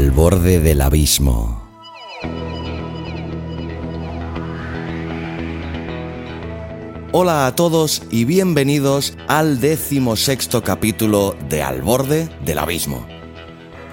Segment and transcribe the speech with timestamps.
[0.00, 1.68] Al borde del abismo.
[7.12, 13.06] Hola a todos y bienvenidos al decimosexto capítulo de Al borde del abismo.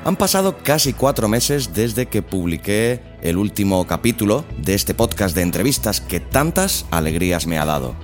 [0.05, 5.41] Han pasado casi cuatro meses desde que publiqué el último capítulo de este podcast de
[5.41, 7.97] entrevistas que tantas alegrías me ha dado.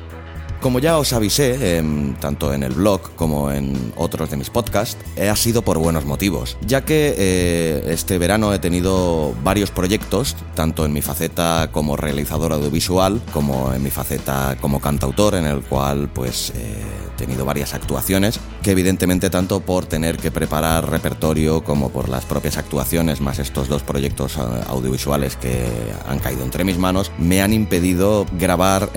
[0.64, 4.96] Como ya os avisé, em, tanto en el blog como en otros de mis podcasts,
[5.18, 10.38] eh, ha sido por buenos motivos, ya que eh, este verano he tenido varios proyectos,
[10.56, 15.64] tanto en mi faceta como realizador audiovisual, como en mi faceta como cantautor, en el
[15.64, 21.64] cual pues eh, he tenido varias actuaciones, que evidentemente tanto por tener que preparar repertorio
[21.64, 25.66] como por las propias actuaciones, más estos dos proyectos audiovisuales que
[26.08, 28.90] han caído entre mis manos, me han impedido grabar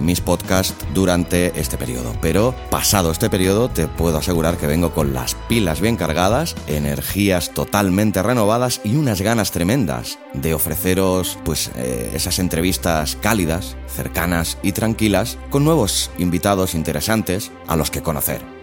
[0.00, 2.14] mis podcasts durante este periodo.
[2.20, 7.50] Pero pasado este periodo te puedo asegurar que vengo con las pilas bien cargadas, energías
[7.52, 14.72] totalmente renovadas y unas ganas tremendas de ofreceros pues eh, esas entrevistas cálidas, cercanas y
[14.72, 18.59] tranquilas con nuevos invitados interesantes a los que conocer.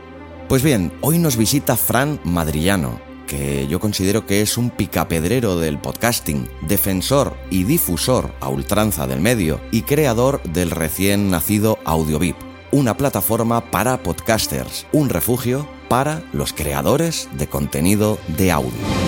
[0.47, 5.77] Pues bien, hoy nos visita Fran Madrillano, que yo considero que es un picapedrero del
[5.77, 12.37] podcasting, defensor y difusor a ultranza del medio y creador del recién nacido AudioVip,
[12.71, 19.06] una plataforma para podcasters, un refugio para los creadores de contenido de audio.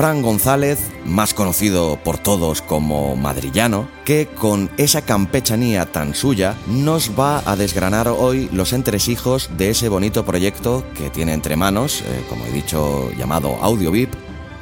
[0.00, 7.10] Fran González, más conocido por todos como Madrillano, que con esa campechanía tan suya nos
[7.20, 12.24] va a desgranar hoy los entresijos de ese bonito proyecto que tiene entre manos, eh,
[12.30, 14.10] como he dicho, llamado AudioVip,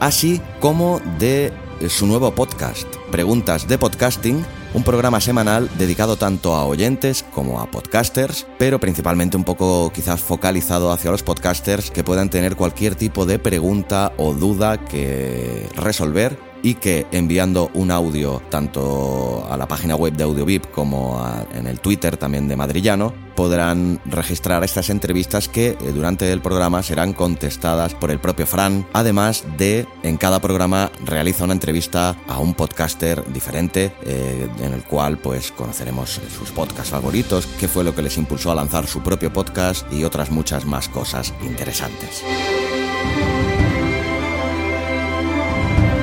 [0.00, 1.52] así como de
[1.88, 4.44] su nuevo podcast, Preguntas de Podcasting,
[4.74, 10.20] un programa semanal dedicado tanto a oyentes como a podcasters, pero principalmente un poco quizás
[10.20, 16.38] focalizado hacia los podcasters que puedan tener cualquier tipo de pregunta o duda que resolver
[16.62, 21.24] y que enviando un audio tanto a la página web de AudioVip como
[21.54, 26.82] en el Twitter también de Madrillano podrán registrar estas entrevistas que eh, durante el programa
[26.82, 32.40] serán contestadas por el propio Fran, además de en cada programa realiza una entrevista a
[32.40, 37.94] un podcaster diferente eh, en el cual pues conoceremos sus podcasts favoritos, qué fue lo
[37.94, 42.24] que les impulsó a lanzar su propio podcast y otras muchas más cosas interesantes.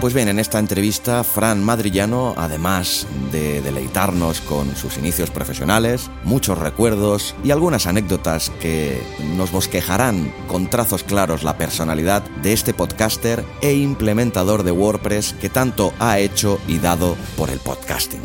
[0.06, 6.60] Pues bien, en esta entrevista, Fran Madrillano, además de deleitarnos con sus inicios profesionales, muchos
[6.60, 9.02] recuerdos y algunas anécdotas que
[9.36, 15.50] nos bosquejarán con trazos claros la personalidad de este podcaster e implementador de WordPress que
[15.50, 18.22] tanto ha hecho y dado por el podcasting.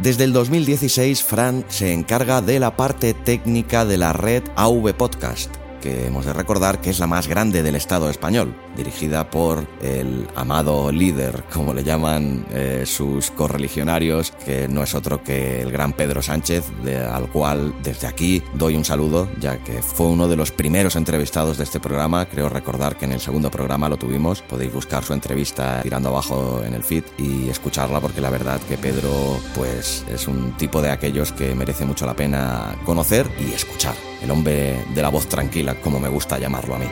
[0.00, 5.50] Desde el 2016, Fran se encarga de la parte técnica de la red AV Podcast,
[5.80, 10.28] que hemos de recordar que es la más grande del Estado español, dirigida por el
[10.36, 15.92] amado líder, como le llaman eh, sus correligionarios, que no es otro que el gran
[15.92, 16.64] Pedro Sánchez,
[17.10, 21.58] al cual desde aquí doy un saludo, ya que fue uno de los primeros entrevistados
[21.58, 22.26] de este programa.
[22.26, 24.42] Creo recordar que en el segundo programa lo tuvimos.
[24.42, 28.78] Podéis buscar su entrevista tirando abajo en el feed y escucharla, porque la verdad que
[28.78, 34.09] Pedro, pues, es un tipo de aquellos que merece mucho la pena conocer y escuchar.
[34.22, 36.86] El hombre de la voz tranquila, como me gusta llamarlo a mí.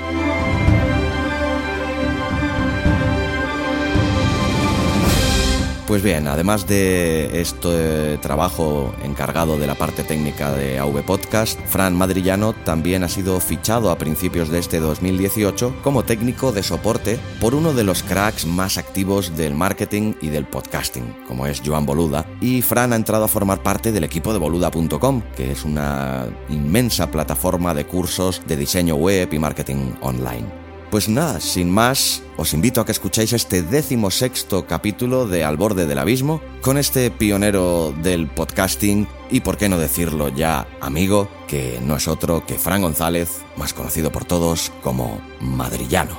[5.89, 11.97] Pues bien, además de este trabajo encargado de la parte técnica de AV Podcast, Fran
[11.97, 17.55] Madrillano también ha sido fichado a principios de este 2018 como técnico de soporte por
[17.55, 22.27] uno de los cracks más activos del marketing y del podcasting, como es Joan Boluda,
[22.43, 27.11] y Fran ha entrado a formar parte del equipo de boluda.com, que es una inmensa
[27.11, 30.68] plataforma de cursos de diseño web y marketing online.
[30.91, 35.59] Pues nada, sin más, os invito a que escuchéis este décimo sexto capítulo de Al
[35.59, 41.29] borde del abismo con este pionero del podcasting y por qué no decirlo ya amigo,
[41.47, 46.17] que no es otro que Fran González, más conocido por todos como Madrillano.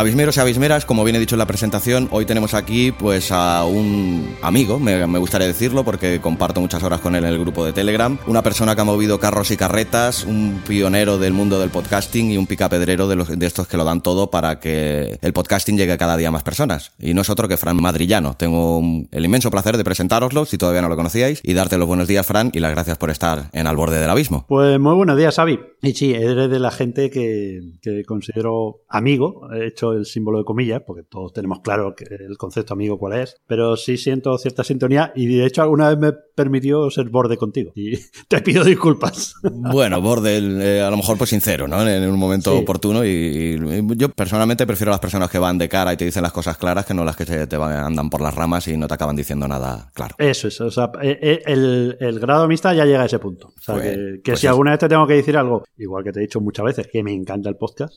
[0.00, 3.66] Abismeros y abismeras, como bien he dicho en la presentación, hoy tenemos aquí pues a
[3.66, 7.74] un amigo, me, gustaría decirlo porque comparto muchas horas con él en el grupo de
[7.74, 12.30] Telegram, una persona que ha movido carros y carretas, un pionero del mundo del podcasting
[12.30, 15.76] y un picapedrero de, los, de estos que lo dan todo para que el podcasting
[15.76, 16.92] llegue a cada día a más personas.
[16.98, 18.32] Y no es otro que Fran Madrillano.
[18.38, 18.80] Tengo
[19.10, 22.26] el inmenso placer de presentároslo si todavía no lo conocíais y darte los buenos días,
[22.26, 24.46] Fran, y las gracias por estar en Al Borde del Abismo.
[24.48, 25.60] Pues muy buenos días, Xavi.
[25.82, 30.44] Y sí, eres de la gente que, que considero amigo, he hecho el símbolo de
[30.44, 34.64] comillas, porque todos tenemos claro que el concepto amigo cuál es, pero sí siento cierta
[34.64, 37.96] sintonía y de hecho alguna vez me permitió ser borde contigo y
[38.28, 39.34] te pido disculpas.
[39.42, 41.86] Bueno, borde eh, a lo mejor pues sincero, ¿no?
[41.86, 43.58] En, un momento oportuno y,
[43.96, 46.56] yo personalmente prefiero a las personas que van de cara y te dicen las cosas
[46.56, 48.94] claras que no las que se te van, andan por las ramas y no te
[48.94, 50.14] acaban diciendo nada claro.
[50.18, 53.48] Eso es, o sea, eh, eh, el, el grado amistad ya llega a ese punto.
[53.48, 56.12] O sea, pues, que, pues si alguna vez te tengo que decir algo, igual que
[56.12, 57.94] te he dicho muchas veces, que me encanta el podcast,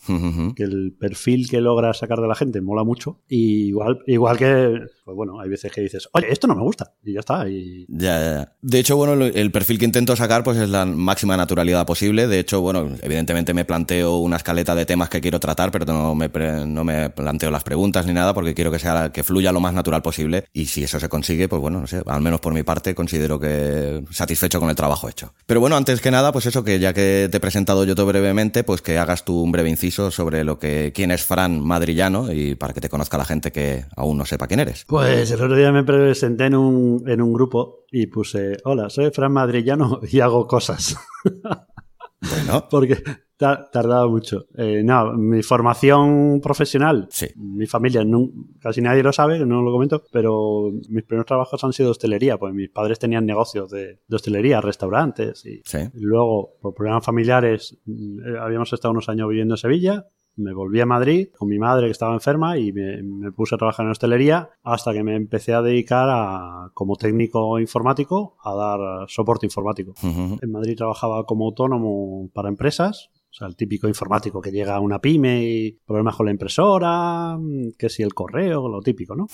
[0.55, 3.19] que el perfil que logra sacar de la gente mola mucho.
[3.27, 6.93] Y igual, igual que, pues bueno, hay veces que dices, oye, esto no me gusta.
[7.03, 7.47] Y ya está.
[7.47, 7.85] Y...
[7.89, 11.85] Ya, ya, De hecho, bueno, el perfil que intento sacar pues es la máxima naturalidad
[11.85, 12.27] posible.
[12.27, 16.15] De hecho, bueno, evidentemente me planteo una escaleta de temas que quiero tratar, pero no
[16.15, 16.29] me,
[16.65, 19.73] no me planteo las preguntas ni nada porque quiero que sea que fluya lo más
[19.73, 20.45] natural posible.
[20.53, 23.39] Y si eso se consigue, pues bueno, no sé, al menos por mi parte considero
[23.39, 25.33] que satisfecho con el trabajo hecho.
[25.45, 28.05] Pero bueno, antes que nada, pues eso que ya que te he presentado yo todo
[28.05, 32.31] brevemente, pues que hagas tú un breve inciso sobre lo que quién es Fran Madrillano
[32.31, 34.85] y para que te conozca la gente que aún no sepa quién eres.
[34.93, 39.09] Pues el otro día me presenté en un, en un grupo y puse, hola, soy
[39.09, 40.95] Fran Madrillano y hago cosas.
[42.21, 42.67] Bueno.
[42.69, 43.01] Porque
[43.35, 44.45] tardaba mucho.
[44.55, 47.25] Eh, no, mi formación profesional, sí.
[47.37, 48.05] mi familia,
[48.59, 52.53] casi nadie lo sabe, no lo comento, pero mis primeros trabajos han sido hostelería, pues
[52.53, 55.79] mis padres tenían negocios de, hostelería, restaurantes, y, sí.
[55.95, 60.85] luego, por problemas familiares, eh, habíamos estado unos años viviendo en Sevilla, me volví a
[60.85, 64.93] Madrid con mi madre que estaba enferma y me, puse a trabajar en hostelería hasta
[64.93, 69.93] que me empecé a dedicar a, como técnico informático a dar soporte informático.
[70.03, 74.79] En Madrid trabajaba como autónomo para empresas o sea, el típico informático que llega a
[74.79, 77.35] una pyme y problemas con la impresora,
[77.79, 79.25] que si el correo, lo típico, ¿no?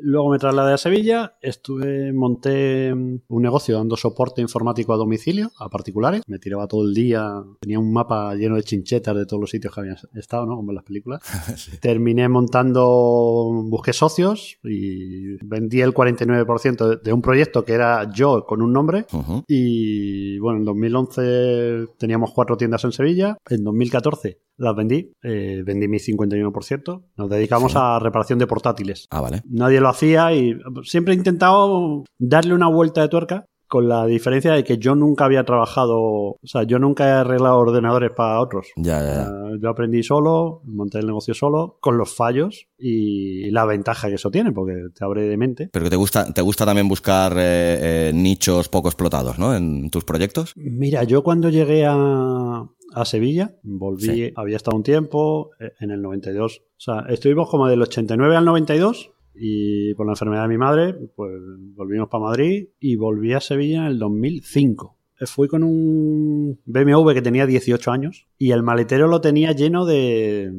[0.00, 5.70] Luego me trasladé a Sevilla, estuve, monté un negocio dando soporte informático a domicilio, a
[5.70, 6.20] particulares.
[6.26, 9.74] Me tiraba todo el día, tenía un mapa lleno de chinchetas de todos los sitios
[9.74, 10.56] que había estado, ¿no?
[10.56, 11.22] Como en las películas.
[11.80, 18.60] Terminé montando, busqué socios y vendí el 49% de un proyecto que era yo con
[18.60, 19.06] un nombre.
[19.46, 25.88] Y bueno, en 2011 teníamos cuatro tiendas en Sevilla en 2014 las vendí, eh, vendí
[25.88, 27.04] mi 51%.
[27.16, 29.06] Nos dedicamos a reparación de portátiles.
[29.10, 29.42] Ah, vale.
[29.48, 34.52] Nadie lo hacía y siempre he intentado darle una vuelta de tuerca con la diferencia
[34.52, 38.68] de que yo nunca había trabajado, o sea, yo nunca he arreglado ordenadores para otros.
[38.76, 39.30] Ya, ya,
[39.60, 44.30] yo aprendí solo, monté el negocio solo, con los fallos y la ventaja que eso
[44.30, 45.68] tiene, porque te abre de mente.
[45.70, 49.54] Pero que te gusta, te gusta también buscar eh, eh, nichos poco explotados, ¿no?
[49.54, 50.54] En tus proyectos.
[50.56, 56.00] Mira, yo cuando llegué a, a Sevilla, volví, había estado un tiempo, eh, en el
[56.00, 60.58] 92, o sea, estuvimos como del 89 al 92 y por la enfermedad de mi
[60.58, 61.32] madre, pues
[61.74, 67.22] volvimos para Madrid y volví a Sevilla en el 2005 fui con un BMW que
[67.22, 70.52] tenía 18 años y el maletero lo tenía lleno de,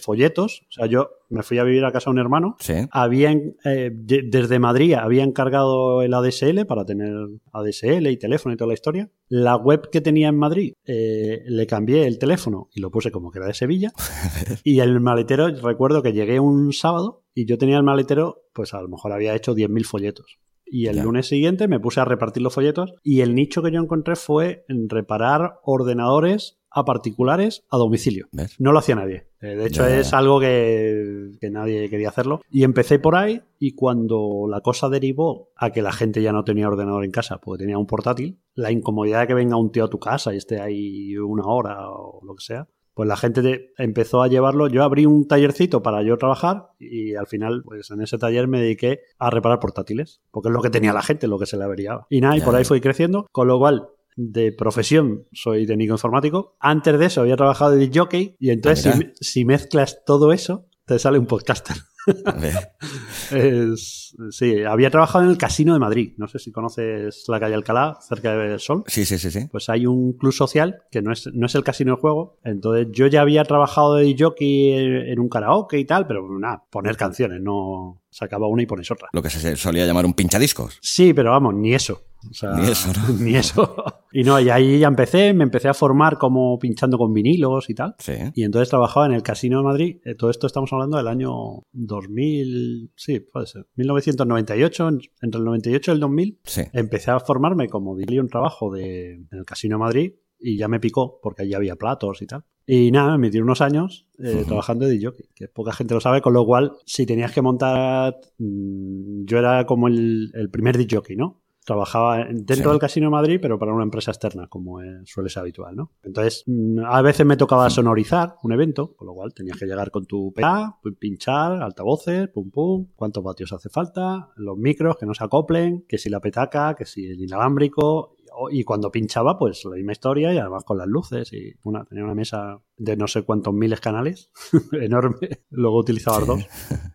[0.00, 0.62] folletos.
[0.68, 2.56] O sea, yo me fui a vivir a casa de un hermano.
[2.60, 2.74] Sí.
[2.90, 7.12] Habían, eh, desde Madrid había encargado el ADSL para tener
[7.52, 9.10] ADSL y teléfono y toda la historia.
[9.28, 13.30] La web que tenía en Madrid eh, le cambié el teléfono y lo puse como
[13.30, 13.92] que era de Sevilla.
[14.64, 18.80] y el maletero, recuerdo que llegué un sábado y yo tenía el maletero, pues a
[18.80, 20.38] lo mejor había hecho 10.000 folletos.
[20.66, 23.80] Y el lunes siguiente me puse a repartir los folletos y el nicho que yo
[23.80, 28.26] encontré fue en reparar ordenadores a particulares a domicilio.
[28.58, 29.28] No lo hacía nadie.
[29.40, 32.40] Eh, de hecho, es algo que, que, nadie quería hacerlo.
[32.50, 36.42] Y empecé por ahí y cuando la cosa derivó a que la gente ya no
[36.42, 39.84] tenía ordenador en casa porque tenía un portátil, la incomodidad de que venga un tío
[39.84, 43.72] a tu casa y esté ahí una hora o lo que sea, pues la gente
[43.76, 44.68] empezó a llevarlo.
[44.68, 48.60] Yo abrí un tallercito para yo trabajar y al final, pues en ese taller me
[48.60, 51.64] dediqué a reparar portátiles, porque es lo que tenía la gente, lo que se le
[51.64, 52.06] averiaba.
[52.08, 56.56] Y nada, y por ahí fui creciendo, con lo cual de profesión soy técnico informático.
[56.60, 60.98] Antes de eso había trabajado de jockey y entonces ah, si, mezclas todo eso, te
[60.98, 61.76] sale un podcaster.
[64.30, 66.12] sí, había trabajado en el Casino de Madrid.
[66.16, 68.84] No sé si conoces la calle Alcalá, cerca del Sol.
[68.86, 69.48] Sí, sí, sí, sí.
[69.50, 72.38] Pues hay un club social que no es, no es el casino de juego.
[72.44, 74.72] Entonces yo ya había trabajado de jockey
[75.10, 79.08] en un karaoke y tal, pero nada, poner canciones, no sacaba una y pones otra.
[79.12, 80.78] Lo que se solía llamar un pinchadiscos.
[80.80, 82.02] Sí, pero vamos, ni eso.
[82.30, 83.14] O sea, Ni eso, ¿no?
[83.24, 83.74] Ni eso.
[84.12, 87.74] Y no, y ahí ya empecé, me empecé a formar como pinchando con vinilos y
[87.74, 87.94] tal.
[87.98, 88.12] Sí.
[88.34, 89.96] Y entonces trabajaba en el Casino de Madrid.
[90.04, 91.32] Eh, Todo esto estamos hablando del año
[91.72, 96.40] 2000, sí, puede ser, 1998, en- entre el 98 y el 2000.
[96.44, 96.62] Sí.
[96.72, 100.68] Empecé a formarme como diría un trabajo de, en el Casino de Madrid y ya
[100.68, 102.44] me picó porque allí había platos y tal.
[102.66, 106.22] Y nada, me metí unos años eh, trabajando de DJ, que poca gente lo sabe,
[106.22, 111.00] con lo cual, si tenías que montar, mm, yo era como el, el primer DJ,
[111.16, 111.42] ¿no?
[111.64, 112.70] Trabajaba en- dentro Sí.
[112.70, 115.90] del Casino de Madrid, pero para una empresa externa, como suele ser habitual, ¿no?
[116.02, 119.90] Entonces, mm, a veces me tocaba sonorizar un evento, con lo cual tenías que llegar
[119.90, 125.14] con tu PA, pinchar, altavoces, pum pum, cuántos vatios hace falta, los micros que no
[125.14, 128.16] se acoplen, que si la petaca, que si el inalámbrico,
[128.50, 132.02] y cuando pinchaba, pues la misma historia y además con las luces y una, tenía
[132.04, 134.30] una mesa de no sé cuántos miles canales,
[134.72, 136.24] enorme, luego utilizaba Sí.
[136.26, 136.44] dos.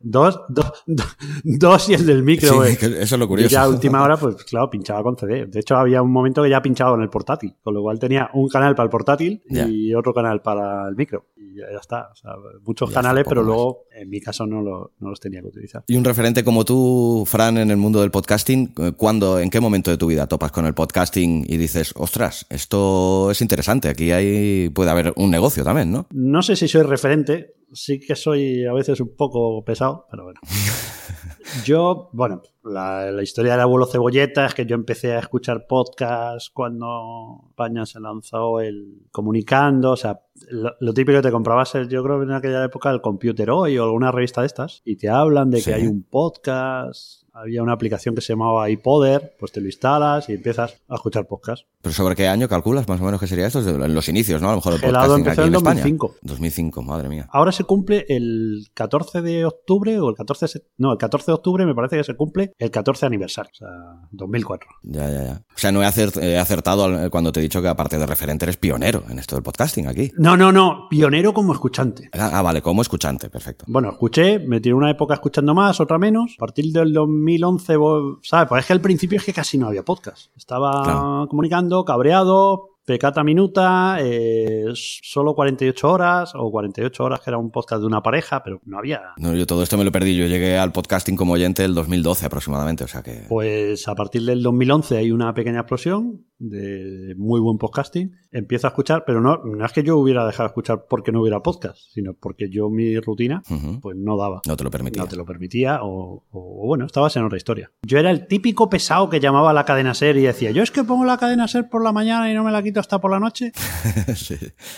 [0.02, 3.50] Dos, dos, dos, dos y el del micro, Sí, eso es lo Y curioso.
[3.52, 5.46] ya a última hora, pues claro, pinchaba con CD.
[5.46, 8.30] De hecho, había un momento que ya pinchaba con el portátil, con lo cual tenía
[8.34, 11.28] un canal para el portátil y otro canal para el micro.
[11.36, 12.10] Y ya, está.
[12.12, 12.32] O sea,
[12.66, 13.48] muchos Ya canales, pero más.
[13.48, 15.84] luego, en mi caso, no, lo- no los tenía que utilizar.
[15.88, 19.60] Y un referente como tú, Fran, en el mundo del podcasting, eh, ¿cuándo, en qué
[19.60, 24.12] momento de tu vida topas con el podcasting y dices, ostras, esto es interesante, aquí
[24.12, 26.08] hay, puede haber un negocio también, ¿no?
[26.12, 30.40] No sé si soy referente, sí que soy a veces un poco pesado, pero bueno.
[31.66, 36.52] Yo, bueno, la, la historia del abuelo cebolleta es que yo empecé a escuchar podcasts
[36.52, 40.22] cuando España se lanzó el comunicando, o sea,
[40.52, 43.50] lo, lo típico que te comprabas, el- yo creo que en aquella época el Computer
[43.50, 45.66] Hoy o alguna revista de estas, y te hablan de Sí.
[45.72, 50.30] que hay un podcast, había una aplicación que se llamaba iPoder, pues te lo instalas
[50.30, 51.66] y empiezas a escuchar podcasts.
[51.82, 53.60] ¿Pero sobre qué año calculas más o menos que sería esto?
[53.68, 54.48] En los inicios, ¿no?
[54.50, 55.82] A lo mejor el podcasting empezó en en España.
[55.82, 56.16] 2005.
[56.22, 57.28] 2005, madre mía.
[57.32, 61.32] Ahora se cumple el 14 de octubre o el 14 de, se- no, el 14
[61.32, 63.68] de octubre me parece que se cumple el 14 aniversario, o sea,
[64.12, 64.70] 2004.
[64.84, 65.34] Ya, ya, ya.
[65.56, 68.46] O sea, no he, acert- he acertado cuando te he dicho que aparte de referente
[68.46, 70.12] eres pionero en esto del podcasting aquí.
[70.18, 72.10] No, no, no, pionero como escuchante.
[72.14, 73.66] Ah, ah, vale, como escuchante, perfecto.
[73.68, 76.36] Bueno, escuché, me tiré una época escuchando más, otra menos.
[76.38, 76.92] A partir del
[77.38, 78.50] 2011, vo- ¿sabes?
[78.50, 80.36] Pues es que al principio es que casi no había podcast.
[80.36, 81.28] Estaba Claro.
[81.30, 87.82] comunicando, cabreado, pecata minuta, eh, solo 48 horas o 48 horas que era un podcast
[87.82, 89.14] de una pareja, pero no había.
[89.18, 90.18] No, yo todo esto me lo perdí.
[90.18, 93.26] Yo llegué al podcasting como oyente el 2012 aproximadamente, o sea que...
[93.30, 98.16] Pues a partir del 2011 hay una pequeña explosión de muy buen podcasting.
[98.32, 101.22] Empiezo a escuchar, pero no, no es que yo hubiera dejado de escuchar porque no
[101.22, 103.44] hubiera podcast, sino porque yo mi rutina
[103.82, 104.42] pues no daba.
[104.48, 105.04] No te lo permitía.
[105.04, 107.72] No te lo permitía o, o, bueno, estabas en otra historia.
[107.84, 110.72] Yo era el típico pesado que llamaba a la cadena SER y decía, yo es
[110.72, 113.12] que pongo la cadena SER por la mañana y no me la quito hasta por
[113.12, 113.52] la noche.
[114.16, 114.36] Sí.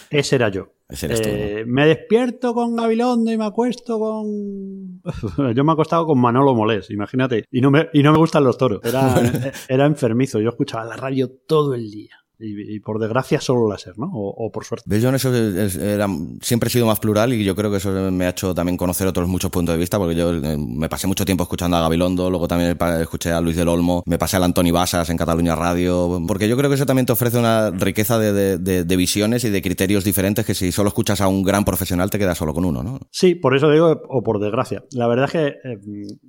[0.09, 0.73] Ese era yo.
[0.89, 1.35] Ese eres tú, ¿no?
[1.35, 5.01] Eh, Me despierto con Gabilondo y me acuesto con...
[5.55, 7.45] yo me he acostado con Manolo Molés, imagínate.
[7.51, 8.81] Y no me, y no me gustan los toros.
[8.83, 9.15] Era,
[9.69, 10.39] era enfermizo.
[10.39, 12.15] Yo escuchaba la radio todo el día.
[12.41, 14.07] Y, y por desgracia solo láser, ¿no?
[14.13, 14.85] O, o por suerte.
[14.87, 16.07] ¿Ves, Yo en eso es- es- era-
[16.41, 19.07] siempre he sido más plural y yo creo que eso me ha hecho también conocer
[19.07, 22.29] otros muchos puntos de vista, porque yo eh, me pasé mucho tiempo escuchando a Gabilondo,
[22.29, 26.19] luego también escuché a Luis del Olmo, me pasé al Antoni Basas en Cataluña Radio,
[26.27, 29.43] porque yo creo que eso también te ofrece una riqueza de, de- de- de visiones
[29.43, 32.53] y de criterios diferentes que si solo escuchas a un gran profesional te quedas solo
[32.53, 32.99] con uno, ¿no?
[33.11, 34.83] Sí, por eso digo, o por desgracia.
[34.91, 35.77] La verdad es que eh,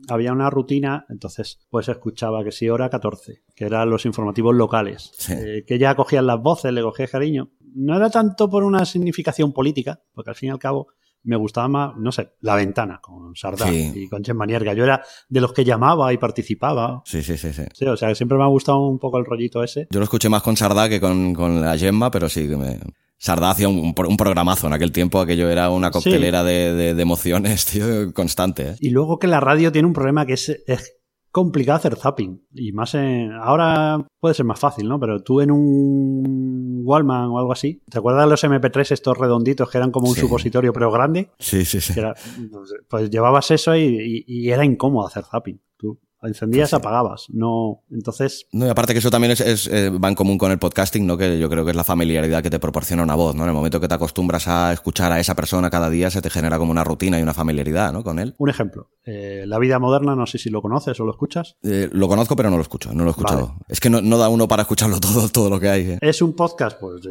[0.09, 5.11] había una rutina, entonces pues escuchaba que sí, hora 14, que eran los informativos locales,
[5.17, 5.33] Sí.
[5.37, 7.51] eh, que ya cogían las voces, le cogía cariño.
[7.75, 10.89] No era tanto por una significación política, porque al fin y al cabo
[11.25, 13.93] me gustaba más, no sé, La Ventana con Sardá Sí.
[13.95, 14.75] y con Gemma Nierga.
[14.75, 17.01] Yo era de los que llamaba y participaba.
[17.05, 17.63] Sí, sí, sí, sí.
[17.73, 19.87] Sí, o sea, que siempre me ha gustado un poco el rollito ese.
[19.91, 22.79] Yo lo escuché más con Sardá que con, con la Gemma, pero sí que me...
[23.19, 27.03] Sardá hacía un, un programazo en aquel tiempo, aquello era una coctelera de, de- de
[27.03, 28.71] emociones, tío, constante.
[28.71, 28.77] ¿eh?
[28.81, 30.97] Y luego que la radio tiene un problema que es, es
[31.33, 32.47] complicado hacer zapping.
[32.55, 33.33] Y más en.
[33.33, 35.01] Ahora puede ser más fácil, ¿no?
[35.01, 37.83] Pero tú en un Wallman o algo así.
[37.91, 40.21] ¿Te acuerdas de los MP3 estos redonditos que eran como un Sí.
[40.21, 41.31] supositorio pero grande?
[41.39, 41.95] Sí, sí, sí.
[41.99, 45.61] Era- sé, pues llevabas eso y, y- y era incómodo hacer zapping.
[45.77, 46.77] Tú encendías, sí.
[46.77, 47.27] apagabas.
[47.31, 47.83] No.
[47.91, 48.47] Entonces.
[48.53, 51.07] No, y aparte que eso también es, es, eh, va en común con el podcasting,
[51.07, 51.17] ¿no?
[51.17, 53.43] Que yo creo que es la familiaridad que te proporciona una voz, ¿no?
[53.43, 56.31] En el momento que te acostumbras a escuchar a esa persona cada día, se te
[56.31, 58.03] genera como una rutina y una familiaridad, ¿no?
[58.03, 58.35] Con él.
[58.39, 58.91] Un ejemplo.
[59.05, 61.57] eh, la vida moderna, no sé si lo conoces o lo escuchas.
[61.63, 63.47] Eh, lo conozco, pero no lo escucho, no lo he escuchado.
[63.49, 63.59] Vale.
[63.69, 65.91] Es que no, no da uno para escucharlo todo, todo lo que hay.
[65.93, 65.99] ¿eh?
[66.01, 67.03] Es un podcast, pues.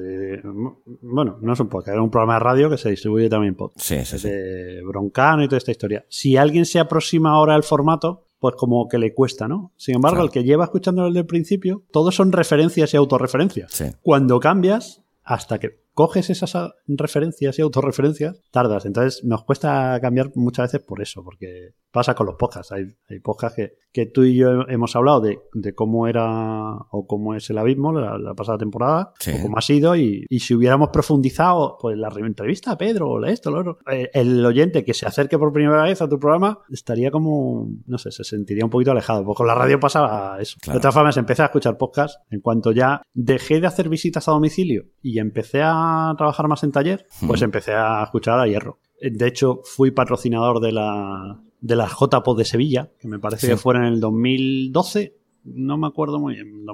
[1.01, 3.85] bueno, no es un podcast, es un programa de radio que se distribuye también podcast.
[3.85, 4.29] Sí, sí, sí.
[4.29, 6.05] de Broncano y toda esta historia.
[6.09, 9.71] Si alguien se aproxima ahora al formato, pues como que le cuesta, ¿no?
[9.77, 10.25] Sin embargo, Claro.
[10.25, 13.71] el que lleva escuchándolo desde el principio, todos son referencias y autorreferencias.
[13.71, 13.85] Sí.
[14.01, 18.87] Cuando cambias, hasta que coges esas referencias y autorreferencias, tardas.
[18.87, 22.71] Entonces nos cuesta cambiar muchas veces por eso, porque pasa con los podcasts.
[22.71, 27.05] Hay, hay podcasts que, que tú y yo hemos hablado de, de cómo era o
[27.07, 29.31] cómo es el abismo la, la pasada temporada, Sí.
[29.37, 33.09] o cómo ha sido, y, y si hubiéramos profundizado, pues la re- entrevista a Pedro,
[33.09, 36.17] o esto, lo otro, eh, el oyente que se acerque por primera vez a tu
[36.19, 40.37] programa estaría como, no sé, se sentiría un poquito alejado, porque con la radio pasaba
[40.39, 40.57] eso.
[40.61, 40.77] Claro.
[40.77, 44.31] De todas formas, empecé a escuchar podcast en cuanto ya dejé de hacer visitas a
[44.31, 47.45] domicilio y empecé a trabajar más en taller, pues Ujú.
[47.45, 48.79] empecé a escuchar a Hierro.
[49.01, 53.53] De hecho, fui patrocinador de la de las JPOD de Sevilla, que me parece Sí.
[53.53, 55.15] que fueron en el 2012,
[55.45, 56.65] no me acuerdo muy bien,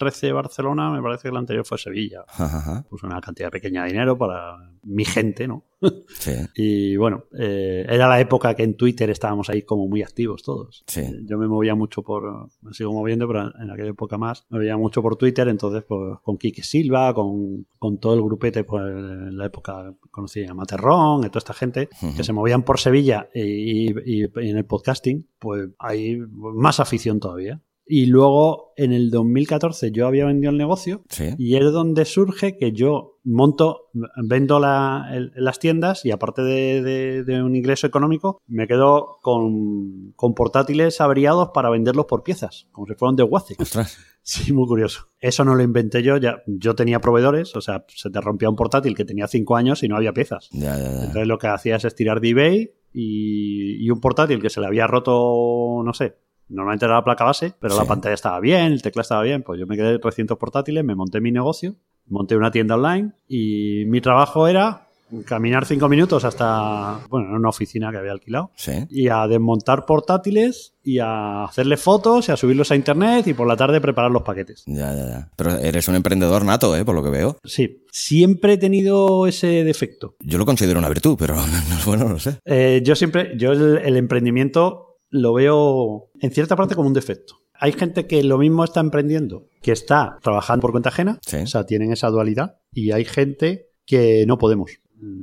[0.00, 2.24] 2013 Barcelona, me parece que el anterior fue Sevilla.
[2.28, 2.84] Ajá.
[2.88, 5.64] Puso una cantidad pequeña de dinero para mi gente, ¿no?
[6.08, 10.42] Sí, Y bueno, eh, era la época que en Twitter estábamos ahí como muy activos
[10.42, 10.84] todos.
[10.86, 11.00] Sí.
[11.00, 14.58] Eh, Yo me movía mucho por, me sigo moviendo, pero en aquella época más, me
[14.58, 18.82] movía mucho por Twitter, entonces pues con Quique Silva, con, con todo el grupete, pues
[18.84, 22.16] en la época conocí a Materrón, y toda esta gente Ujú.
[22.16, 27.20] que se movían por Sevilla y, y- y en el podcasting, pues hay más afición
[27.20, 27.60] todavía.
[27.92, 31.34] Y luego en el 2014 yo había vendido el negocio sí.
[31.38, 33.88] y es donde surge que yo monto,
[34.24, 39.18] vendo la- el- las tiendas y aparte de, de- de un ingreso económico, me quedo
[39.22, 43.56] con, con portátiles averiados para venderlos por piezas, como si fueran de Waze.
[44.22, 45.08] Sí, muy curioso.
[45.18, 48.54] Eso no lo inventé yo, ya, yo tenía proveedores, o sea, se te rompía un
[48.56, 50.48] portátil que tenía cinco años y no había piezas.
[50.52, 50.98] Ya, ya, ya.
[51.06, 54.66] Entonces lo que hacía es estirar de eBay y, y un portátil que se le
[54.66, 56.16] había roto, no sé,
[56.50, 57.80] normalmente era la placa base, pero Sí.
[57.80, 60.94] la pantalla estaba bien, el teclado estaba bien, pues yo me quedé 300 portátiles, me
[60.94, 61.74] monté mi negocio,
[62.08, 64.86] monté una tienda online y mi trabajo era
[65.26, 68.72] caminar cinco minutos hasta, bueno, en una oficina que había alquilado Sí.
[68.90, 73.48] y a desmontar portátiles y a hacerle fotos y a subirlos a internet y por
[73.48, 74.62] la tarde preparar los paquetes.
[74.66, 75.28] Ya, ya, ya.
[75.34, 76.84] Pero eres un emprendedor nato, ¿eh?
[76.84, 77.36] Por lo que veo.
[77.42, 80.14] Sí, siempre he tenido ese defecto.
[80.20, 81.34] Yo lo considero una virtud, pero
[81.68, 82.38] no, bueno, no sé.
[82.44, 87.34] Eh, yo siempre, yo el, el emprendimiento lo veo en cierta parte como un defecto.
[87.54, 91.36] Hay gente que lo mismo está emprendiendo, que está trabajando por cuenta ajena, Sí.
[91.38, 94.70] o sea, tienen esa dualidad, y hay gente que no podemos.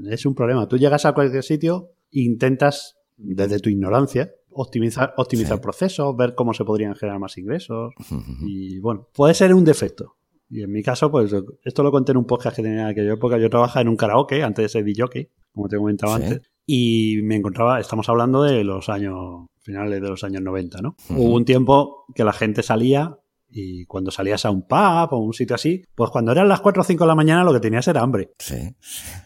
[0.10, 0.67] Es un problema.
[0.67, 5.62] Tú llegas a cualquier sitio e intentas, desde tu ignorancia, optimizar, optimizar Sí.
[5.63, 7.93] procesos, ver cómo se podrían generar más ingresos,
[8.41, 10.15] y bueno, puede ser un defecto.
[10.50, 13.13] Y en mi caso, pues esto lo conté en un podcast que tenía en aquella
[13.13, 13.38] época.
[13.38, 16.23] Yo trabajaba en un karaoke antes de ser DJ, como te comentaba Sí.
[16.23, 20.95] antes, y me encontraba, estamos hablando de los años, finales de los años 90, ¿no?
[21.10, 23.17] Hubo un tiempo que la gente salía
[23.49, 26.82] y cuando salías a un pub o un sitio así, pues cuando eran las 4
[26.82, 28.32] o 5 de la mañana lo que tenías era hambre.
[28.39, 28.75] Sí.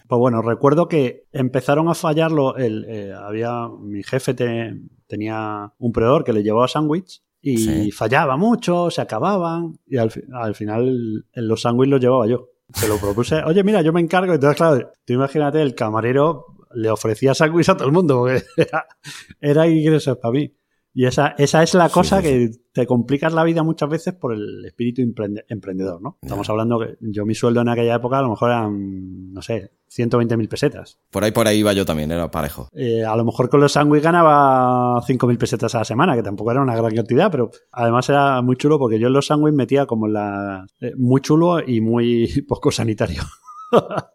[0.08, 2.56] Pues bueno, recuerdo que empezaron a fallarlo.
[2.58, 7.92] El, eh, había mi jefe te- tenía un proveedor que le llevaba sándwich y Sí.
[7.92, 12.48] fallaba mucho, se acababan y al, fi- al final los sándwiches los llevaba yo.
[12.74, 14.34] Se lo propuse, oye, mira, yo me encargo.
[14.34, 16.46] Entonces, claro, tú imagínate, el camarero
[16.76, 18.86] le ofrecía sándwich a todo el mundo porque era,
[19.40, 20.54] era ingresos para mí.
[20.94, 24.14] Y esa, esa es la Sí, cosa sí, que te complicas la vida muchas veces
[24.14, 26.18] por el espíritu emprende- emprendedor, ¿no?
[26.22, 29.72] Estamos hablando que yo mi sueldo en aquella época a lo mejor eran, no sé,
[29.90, 31.00] 120.000 pesetas.
[31.10, 32.68] Por ahí, por ahí iba yo también, era parejo.
[32.74, 36.52] Eh, a lo mejor con los sándwiches ganaba 5.000 pesetas a la semana, que tampoco
[36.52, 39.86] era una gran cantidad, pero además era muy chulo porque yo en los sándwiches metía
[39.86, 40.66] como la...
[40.82, 43.24] eh, muy chulo y muy poco sanitario.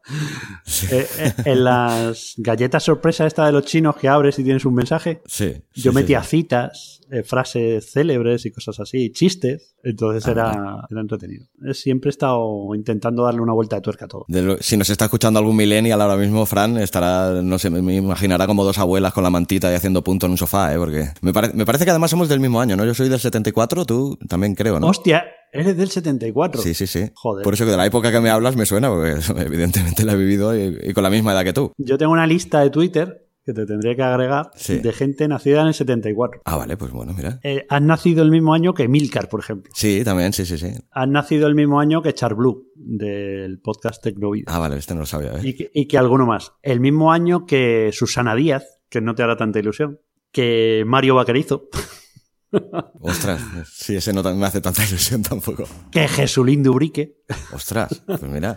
[0.91, 4.75] Eh, eh, en las galletas sorpresa esta de los chinos que abres y tienes un
[4.75, 5.63] mensaje, Sí.
[5.75, 10.87] yo sí, metía sí, citas, eh, frases célebres y cosas así, chistes, entonces Ah, era,
[10.91, 11.47] era entretenido.
[11.73, 14.25] Siempre he estado intentando darle una vuelta de tuerca a todo.
[14.29, 17.95] Lo- si nos está escuchando algún millennial ahora mismo, Fran, estará, no sé, me- me
[17.97, 20.79] imaginará como dos abuelas con la mantita y haciendo punto en un sofá, ¿eh?
[20.79, 22.85] Porque me, pare- me parece que además somos del mismo año, ¿no?
[22.85, 24.89] Yo soy del 74, tú también creo, ¿no?
[24.89, 26.61] Hostia, eres del 74.
[26.63, 27.11] Sí, sí, sí.
[27.15, 27.45] Joder.
[27.45, 29.15] Por eso que de la época que me hablas me suena, porque
[29.47, 31.73] evidentemente la he vivido y, y con la misma edad que tú.
[31.79, 34.79] Yo tengo una lista de Twitter que te tendría que agregar Sí.
[34.81, 36.43] de gente nacida en el 74.
[36.45, 37.39] Ah, vale, pues bueno, mira.
[37.45, 39.71] Eh, has nacido el mismo año que Milcar, por ejemplo.
[39.75, 40.73] Sí, también, sí, sí, sí.
[40.91, 44.45] Has nacido el mismo año que Charblue, del podcast Tecnovida.
[44.49, 45.41] Ah, vale, este no lo sabía, ¿eh?
[45.45, 46.53] y, que, y que alguno más.
[46.61, 50.01] El mismo año que Susana Díaz, que no te hará tanta ilusión.
[50.33, 51.69] Que Mario Vaquerizo.
[53.01, 55.65] Ostras, sí, ese no me hace tanta ilusión tampoco.
[55.91, 57.23] Que Jesulín Dubrique.
[57.53, 58.57] Ostras, pues mira,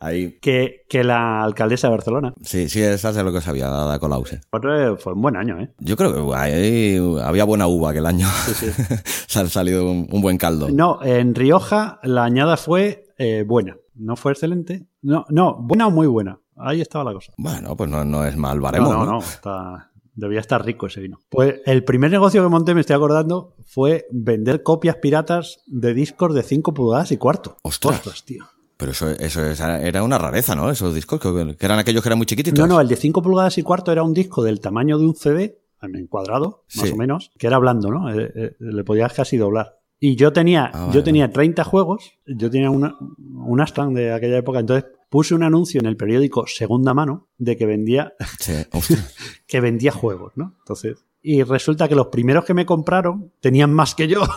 [0.00, 0.38] ahí...
[0.40, 2.34] Que, que la alcaldesa de Barcelona.
[2.42, 4.40] Sí, sí, esa es lo que sabía, Dada Colause.
[4.50, 5.72] Otro, eh, Fue un buen año, ¿eh?
[5.78, 8.26] Yo creo que ahí había buena uva aquel año.
[9.26, 10.68] Se ha salido un, un buen caldo.
[10.70, 13.76] No, en Rioja la añada fue eh, buena.
[13.94, 14.86] No fue excelente.
[15.02, 16.38] No, no, buena o muy buena.
[16.56, 17.32] Ahí estaba la cosa.
[17.36, 21.00] Bueno, pues no, no es mal baremo, no, no, no, está- debía estar rico ese
[21.00, 21.20] vino.
[21.28, 26.34] Pues el primer negocio que monté, me estoy acordando, fue vender copias piratas de discos
[26.34, 27.56] de 5 pulgadas y cuarto.
[27.62, 28.24] Ostras.
[28.24, 28.44] tío.
[28.78, 30.70] Pero eso, eso es- era una rareza, ¿no?
[30.70, 31.28] Esos discos, que,
[31.60, 32.58] eran aquellos que eran muy chiquititos.
[32.58, 35.14] No, no, el de 5 pulgadas y cuarto era un disco del tamaño de un
[35.14, 36.94] CD en cuadrado, más Sí.
[36.94, 38.10] o menos, que era blando, ¿no?
[38.12, 39.78] Eh, eh, le podías casi doblar.
[40.00, 44.38] Y yo tenía, Ah, yo tenía 30 juegos, yo tenía una, un Astran de aquella
[44.38, 48.52] época, entonces puse un anuncio en el periódico Segunda Mano de que vendía, Sí,
[49.48, 50.54] que vendía juegos, ¿no?
[50.60, 54.22] Entonces, y resulta que los primeros que me compraron tenían más que yo.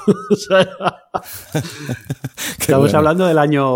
[2.59, 2.97] Estamos bueno.
[2.97, 3.67] hablando del año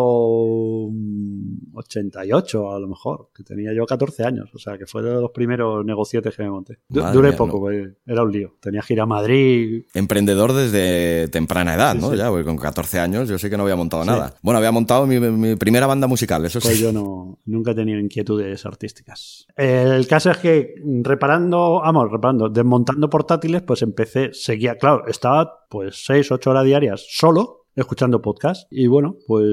[0.89, 4.49] mm, 88, a lo mejor, que tenía yo 14 años.
[4.53, 6.79] O sea, que fue de los primeros negocietes que me monté.
[6.89, 7.59] Madre Duré mía, poco, no.
[7.61, 8.55] pues, era un lío.
[8.61, 9.83] Tenía que ir a Madrid.
[9.93, 12.11] Emprendedor desde temprana edad, Sí, ¿no?
[12.11, 12.17] sí.
[12.17, 14.09] Ya, porque con 14 años yo sí que no había montado Sí.
[14.09, 14.33] nada.
[14.41, 16.81] Bueno, había montado mi, mi primera banda musical, eso Pues sí.
[16.81, 19.45] yo no, nunca he tenido inquietudes artísticas.
[19.55, 25.65] El caso es que mm, reparando, vamos, reparando, desmontando portátiles, pues empecé, seguía, claro, estaba
[25.69, 28.67] pues 6, 8 horas diarias solo escuchando podcast.
[28.71, 29.45] Y bueno, pues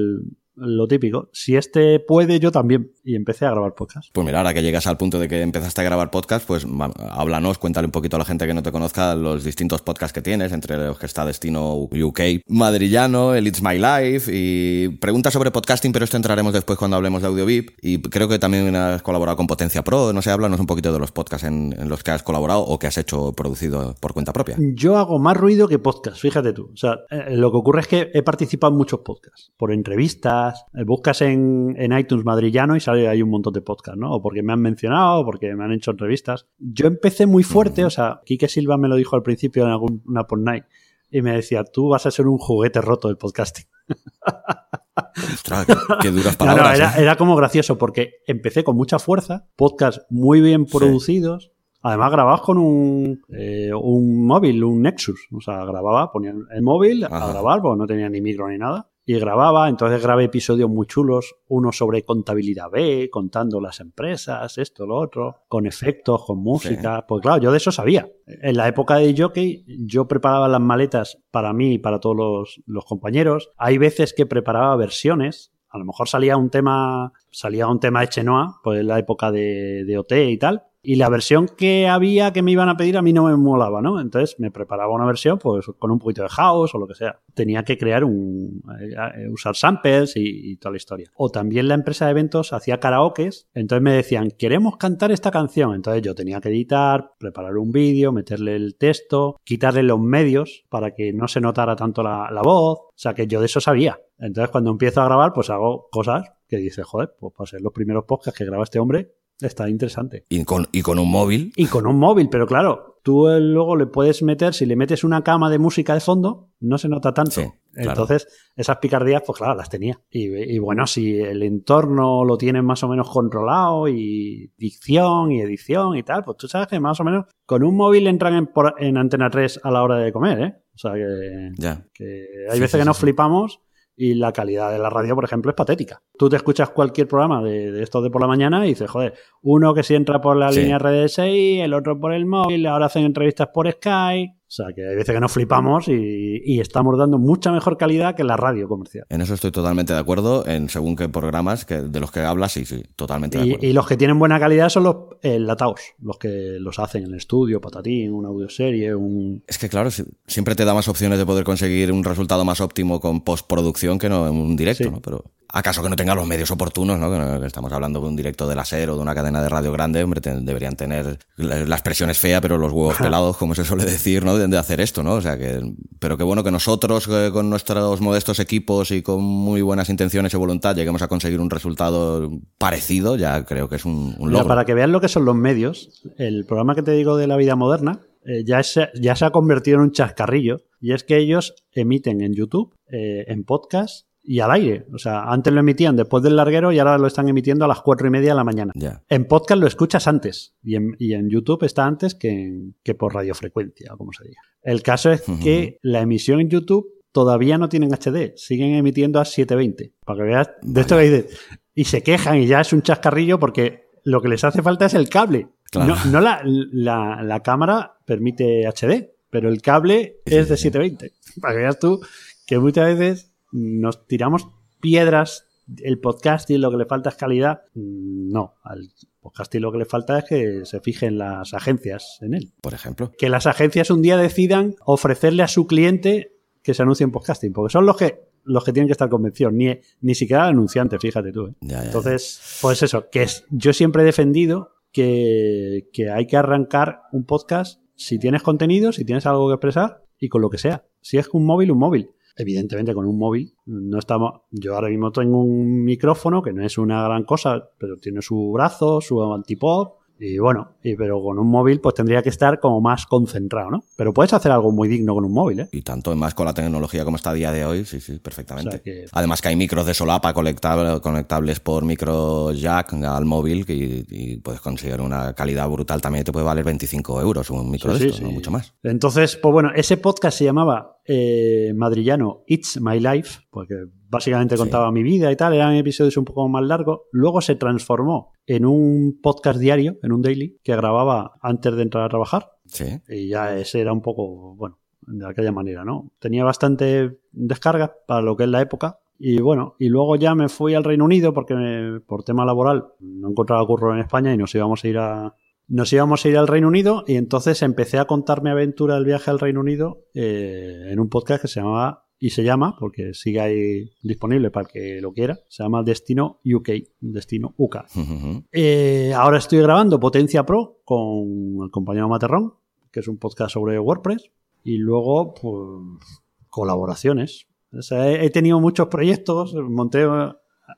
[0.55, 1.29] lo típico.
[1.33, 2.92] Si este puede, yo también.
[3.03, 4.09] Y empecé a grabar podcast.
[4.13, 6.65] Pues mira, ahora que llegas al punto de que empezaste a grabar podcast, pues
[7.11, 10.21] háblanos, cuéntale un poquito a la gente que no te conozca los distintos podcasts que
[10.21, 15.51] tienes, entre los que está Destino UK, Madrillano, el It's My Life y preguntas sobre
[15.51, 17.71] podcasting, pero esto entraremos después cuando hablemos de AudioVip.
[17.81, 20.99] Y creo que también has colaborado con Potencia Pro, no sé, háblanos un poquito de
[20.99, 24.31] los podcasts en, en los que has colaborado o que has hecho producido por cuenta
[24.31, 24.55] propia.
[24.75, 26.69] Yo hago más ruido que podcast, fíjate tú.
[26.73, 30.63] O sea, eh, lo que ocurre es que he participado en muchos podcasts, por entrevistas,
[30.73, 34.11] eh, buscas en, en iTunes madrillano y sale ahí un montón de podcasts, ¿no?
[34.13, 36.47] O porque me han mencionado, o porque me han hecho entrevistas.
[36.59, 40.25] Yo empecé muy fuerte, o sea, Quique Silva me lo dijo al principio en alguna
[40.25, 40.65] por night
[41.11, 43.65] y me decía, tú vas a ser un juguete roto del podcasting.
[45.33, 46.79] Ostras, qué, qué duras no, palabras.
[46.79, 47.01] era, ¿eh?
[47.01, 50.77] era como gracioso porque empecé con mucha fuerza, podcasts muy bien Sí.
[50.77, 51.51] producidos,
[51.81, 55.27] además grabados con un, eh, un móvil, un Nexus.
[55.33, 58.89] O sea, grababa, ponía el móvil a grabar, porque no tenía ni micro ni nada.
[59.05, 64.85] Y grababa, entonces grabé episodios muy chulos, uno sobre contabilidad B, contando las empresas, esto,
[64.85, 67.05] lo otro, con efectos, con música.
[67.05, 68.09] Pues claro, yo de eso sabía.
[68.25, 72.61] En la época de jockey, yo preparaba las maletas para mí y para todos los,
[72.65, 73.51] los compañeros.
[73.57, 75.51] Hay veces que preparaba versiones.
[75.67, 79.31] A lo mejor salía un tema, salía un tema de Chenoa, pues en la época
[79.31, 80.63] de, de OT y tal.
[80.85, 83.81] Y la versión que había que me iban a pedir a mí no me molaba,
[83.81, 84.01] ¿no?
[84.01, 87.21] Entonces me preparaba una versión pues con un poquito de house o lo que sea.
[87.33, 88.61] Tenía que crear un...
[88.81, 91.09] eh, usar samples y, y toda la historia.
[91.15, 95.73] O también la empresa de eventos hacía karaokes, entonces me decían, queremos cantar esta canción.
[95.73, 100.93] Entonces yo tenía que editar, preparar un vídeo, meterle el texto, quitarle los medios para
[100.93, 102.79] que no se notara tanto la, la voz.
[102.79, 104.01] O sea que yo de eso sabía.
[104.19, 107.73] Entonces cuando empiezo a grabar pues hago cosas que dice, joder, pues para ser los
[107.73, 109.13] primeros podcasts que graba este hombre,
[109.47, 110.25] está interesante.
[110.29, 111.51] Y con, y con un móvil.
[111.55, 115.03] Y con un móvil, pero claro, tú eh, luego le puedes meter, si le metes
[115.03, 117.31] una cama de música de fondo, no se nota tanto.
[117.31, 117.89] Sí, claro.
[117.91, 119.99] Entonces, esas picardías, pues claro, las tenía.
[120.09, 125.41] Y, y bueno, si el entorno lo tienes más o menos controlado y dicción y
[125.41, 128.47] edición y tal, pues tú sabes que más o menos con un móvil entran en,
[128.47, 130.55] por- en Antena 3 a la hora de comer, ¿eh?
[130.75, 131.85] O sea que, Ya.
[131.93, 133.59] que hay Sí, veces sí, que nos flipamos
[133.95, 136.01] y la calidad de la radio, por ejemplo, es patética.
[136.17, 139.13] Tú te escuchas cualquier programa de, de estos de por la mañana y dices, joder,
[139.41, 140.61] uno que si entra por la Sí.
[140.61, 144.33] línea RDSI, el otro por el móvil, ahora hacen entrevistas por Skype.
[144.53, 148.13] O sea, que hay veces que nos flipamos y, y estamos dando mucha mejor calidad
[148.15, 149.03] que la radio comercial.
[149.09, 152.51] En eso estoy totalmente de acuerdo, en según qué programas que, de los que hablas,
[152.51, 153.67] sí, sí, totalmente de Y, acuerdo.
[153.67, 157.09] y los que tienen buena calidad son los eh, lataos, los que los hacen en
[157.09, 159.43] el estudio, patatín, una audioserie, un...
[159.47, 162.61] Es que claro, si- siempre te da más opciones de poder conseguir un resultado más
[162.61, 164.91] óptimo con postproducción que no en un directo, Sí.
[164.91, 165.01] ¿no?
[165.01, 167.39] Pero acaso que no tenga los medios oportunos, ¿no?
[167.39, 169.71] Que, estamos hablando de un directo de la SER o de una cadena de radio
[169.71, 173.55] grande, hombre, te- deberían tener la, la expresión es fea, pero los huevos pelados, como
[173.55, 174.37] se suele decir, ¿no?
[174.37, 175.13] De, de hacer esto, ¿no?
[175.13, 175.61] O sea que,
[175.99, 180.33] pero qué bueno que nosotros eh, con nuestros modestos equipos y con muy buenas intenciones
[180.33, 184.39] y voluntad lleguemos a conseguir un resultado parecido, ya creo que es un, un Mira,
[184.39, 184.47] logro.
[184.47, 187.37] para que vean lo que son los medios, el programa que te digo de la
[187.37, 191.17] vida moderna eh, ya, se, ya se ha convertido en un chascarrillo y es que
[191.17, 194.85] ellos emiten en YouTube, eh, en podcast y al aire.
[194.93, 197.81] O sea, antes lo emitían después del larguero y ahora lo están emitiendo a las
[197.81, 198.71] cuatro y media de la mañana.
[198.75, 199.03] Ya.
[199.09, 203.13] En podcast lo escuchas antes y en, y en YouTube está antes que, que por
[203.13, 204.41] radiofrecuencia, o como se diga.
[204.61, 209.25] El caso es que la emisión en YouTube todavía no tienen HD, siguen emitiendo a
[209.25, 209.93] 720.
[210.05, 211.39] Para que veas de esto que dices.
[211.75, 214.93] Y se quejan y ya es un chascarrillo porque lo que les hace falta es
[214.93, 215.47] el cable.
[215.71, 215.95] Claro.
[216.05, 220.63] No, no la, la- la cámara permite HD, pero el cable es de sí.
[220.71, 221.11] 720.
[221.41, 221.99] Para que veas tú
[222.45, 224.49] que muchas veces nos tiramos
[224.81, 225.47] piedras.
[225.77, 227.61] El podcasting lo que le falta es calidad.
[227.73, 228.89] No, al
[229.21, 232.53] podcasting lo que le falta es que se fijen las agencias en él.
[232.59, 233.11] Por ejemplo.
[233.17, 237.53] Que las agencias un día decidan ofrecerle a su cliente que se anuncie en podcasting,
[237.53, 240.99] porque son los que los que tienen que estar convencidos, ni, ni siquiera el anunciante,
[240.99, 241.47] fíjate tú.
[241.47, 241.55] ¿eh?
[241.61, 241.85] Ya, ya, ya.
[241.85, 247.25] Entonces, pues eso, que es, yo siempre he defendido que, que hay que arrancar un
[247.25, 250.85] podcast si tienes contenido, si tienes algo que expresar y con lo que sea.
[251.01, 252.11] Si es un móvil, un móvil.
[252.35, 254.41] Evidentemente con un móvil no estamos...
[254.51, 258.51] Yo ahora mismo tengo un micrófono que no es una gran cosa, pero tiene su
[258.51, 262.79] brazo, su antipop, y bueno, y, pero con un móvil pues tendría que estar como
[262.79, 263.83] más concentrado, ¿no?
[263.97, 265.69] Pero puedes hacer algo muy digno con un móvil, ¿eh?
[265.71, 269.05] Y tanto más con la tecnología como está a día de hoy, sí, sí, perfectamente.
[269.11, 275.01] Además que hay micros de solapa conectables por micro jack al móvil y, puedes conseguir
[275.01, 276.01] una calidad brutal.
[276.01, 278.73] También te puede valer 25 euros un micro de esto, no mucho más.
[278.83, 284.91] Entonces, pues bueno, ese podcast se llamaba eh, Madrillano It's My Life, porque básicamente contaba
[284.91, 287.01] mi vida y tal, eran episodios un poco más largos.
[287.11, 292.05] Luego se transformó en un podcast diario, en un daily, que grababa antes de entrar
[292.05, 292.51] a trabajar.
[292.65, 292.85] Sí.
[293.07, 296.11] Y ya ese era un poco, bueno, de aquella manera, ¿no?
[296.19, 298.99] Tenía bastante descarga para lo que es la época.
[299.19, 303.29] Y bueno, y luego ya me fui al Reino Unido porque por tema laboral no
[303.29, 305.35] encontraba curro en España y nos íbamos a ir a,
[305.67, 309.05] nos íbamos a ir al Reino Unido y entonces empecé a contar mi aventura del
[309.05, 313.13] viaje al Reino Unido eh, en un podcast que se llamaba y se llama, porque
[313.13, 316.69] sigue ahí disponible para el que lo quiera, se llama Destino UK,
[317.01, 317.77] Destino UK.
[318.51, 322.53] Eh, ahora estoy grabando Potencia Pro con el compañero Materrón,
[322.91, 324.31] que es un podcast sobre WordPress,
[324.63, 326.09] y luego pues,
[326.49, 327.47] colaboraciones.
[327.91, 330.05] he, tenido muchos proyectos, monté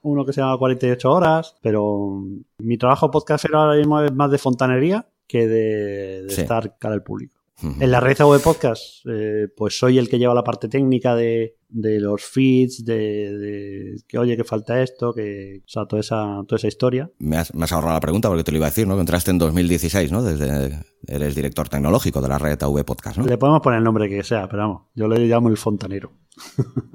[0.01, 2.23] uno que se llama 48 horas, pero
[2.57, 7.35] mi trabajo podcast ahora mismo es más de fontanería que de, estar cara al público.
[7.61, 11.55] En la red de podcast, eh, pues soy el que lleva la parte técnica de,
[11.69, 16.67] los feeds, de, que oye, que falta esto, que, o sea, toda esa, toda esa
[16.67, 17.11] historia.
[17.19, 18.95] Me has, ahorrado la pregunta porque te lo iba a decir, ¿no?
[18.95, 20.23] Que entraste en 2016, ¿no?
[20.23, 23.25] Desde, eres director tecnológico de la red AV Podcast, ¿no?
[23.25, 26.11] Le podemos poner el nombre que sea, pero vamos, yo le llamo el fontanero.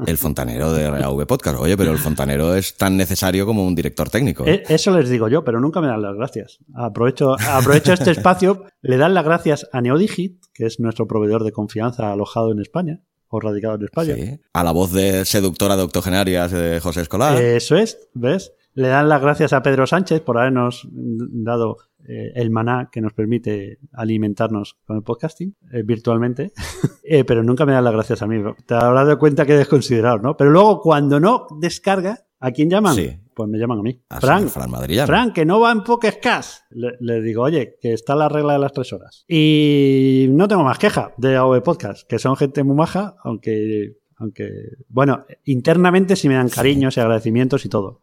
[0.06, 1.58] El fontanero de AV Podcast.
[1.60, 4.46] Oye, pero el fontanero es tan necesario como un director técnico.
[4.46, 4.62] ¿eh?
[4.68, 6.58] E, eso les digo yo, pero nunca me dan las gracias.
[6.74, 11.52] Aprovecho, aprovecho este espacio, le dan las gracias a Neodigit, que es nuestro proveedor de
[11.52, 14.14] confianza alojado en España o radicado en España.
[14.14, 17.40] Sí, a la voz de seductora de octogenarias de José Escolar.
[17.40, 18.52] Eso es, ¿ves?
[18.74, 23.12] Le dan las gracias a Pedro Sánchez por habernos dado eh, el maná que nos
[23.12, 26.52] permite alimentarnos con el podcasting eh, virtualmente,
[27.04, 28.42] eh, pero nunca me dan las gracias a mí.
[28.66, 30.36] Te habrás dado cuenta que he desconsiderado, ¿no?
[30.36, 32.94] Pero luego cuando no descarga, ¿a quién llaman?
[32.94, 33.10] Sí.
[33.34, 33.98] Pues me llaman a mí.
[34.08, 34.70] A Frank, Fran,
[35.06, 36.64] Frank, que no va en Podcast.
[36.70, 39.24] Le, le, digo, oye, que está la regla de las tres horas.
[39.28, 44.50] Y no tengo más queja de AOV Podcast, que son gente muy maja, aunque, aunque,
[44.88, 48.02] bueno, internamente sí me dan cariños y agradecimientos y todo.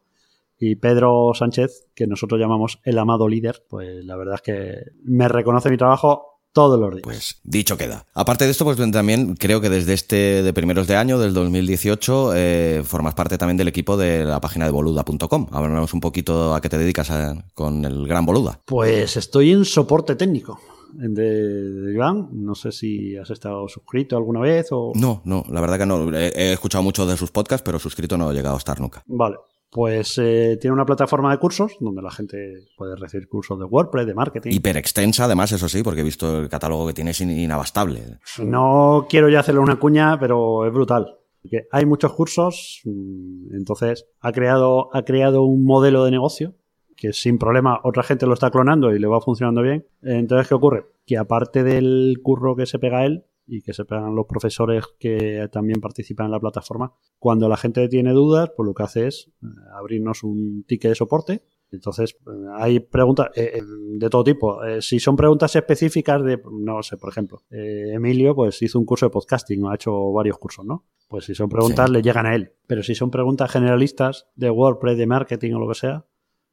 [0.60, 5.28] Y Pedro Sánchez, que nosotros llamamos el amado líder, pues la verdad es que me
[5.28, 7.04] reconoce mi trabajo todos los días.
[7.04, 8.08] Pues dicho queda.
[8.15, 12.32] Aparte de esto, pues también creo que desde este de primeros de año, del 2018,
[12.36, 15.48] eh, formas parte también del equipo de la página de boluda.com.
[15.52, 17.12] Háblanos un poquito a qué te dedicas
[17.54, 18.60] con el gran Boluda.
[18.65, 20.60] Pues estoy en soporte técnico
[20.93, 22.30] de, Iván.
[22.32, 24.93] No sé si has estado suscrito alguna vez o...
[24.96, 26.12] No, no, la verdad que no.
[26.12, 29.04] He, he escuchado mucho de sus podcasts, pero suscrito no he llegado a estar nunca.
[29.06, 29.36] Vale.
[29.69, 34.08] Pues eh, tiene una plataforma de cursos donde la gente puede recibir cursos de WordPress,
[34.08, 34.51] de marketing.
[34.51, 38.19] Hiper extensa, además, eso sí, porque he visto el catálogo que tiene es inabastable.
[38.39, 41.17] No quiero ya hacerle una cuña, pero es brutal.
[41.41, 46.56] Porque hay muchos cursos, mm, entonces ha creado, ha creado un modelo de negocio
[46.97, 49.86] que sin problema otra gente lo está clonando y le va funcionando bien.
[50.01, 50.88] Entonces, ¿qué ocurre?
[51.06, 55.47] Que aparte del curro que se pega él, y que se pegan los profesores que
[55.51, 56.93] también participan en la plataforma.
[57.17, 60.95] Cuando la gente tiene dudas, pues lo que hace es eh, abrirnos un ticket de
[60.95, 61.43] soporte.
[61.71, 64.60] Entonces, eh, hay preguntas eh, de todo tipo.
[64.81, 69.12] si son preguntas específicas de, no sé, por ejemplo, Emilio pues hizo un curso de
[69.12, 70.86] podcasting o ha hecho varios cursos, ¿no?
[71.07, 72.51] Pues si son preguntas, le llegan a él.
[72.67, 76.05] Pero si son preguntas generalistas de WordPress, de marketing o lo que sea,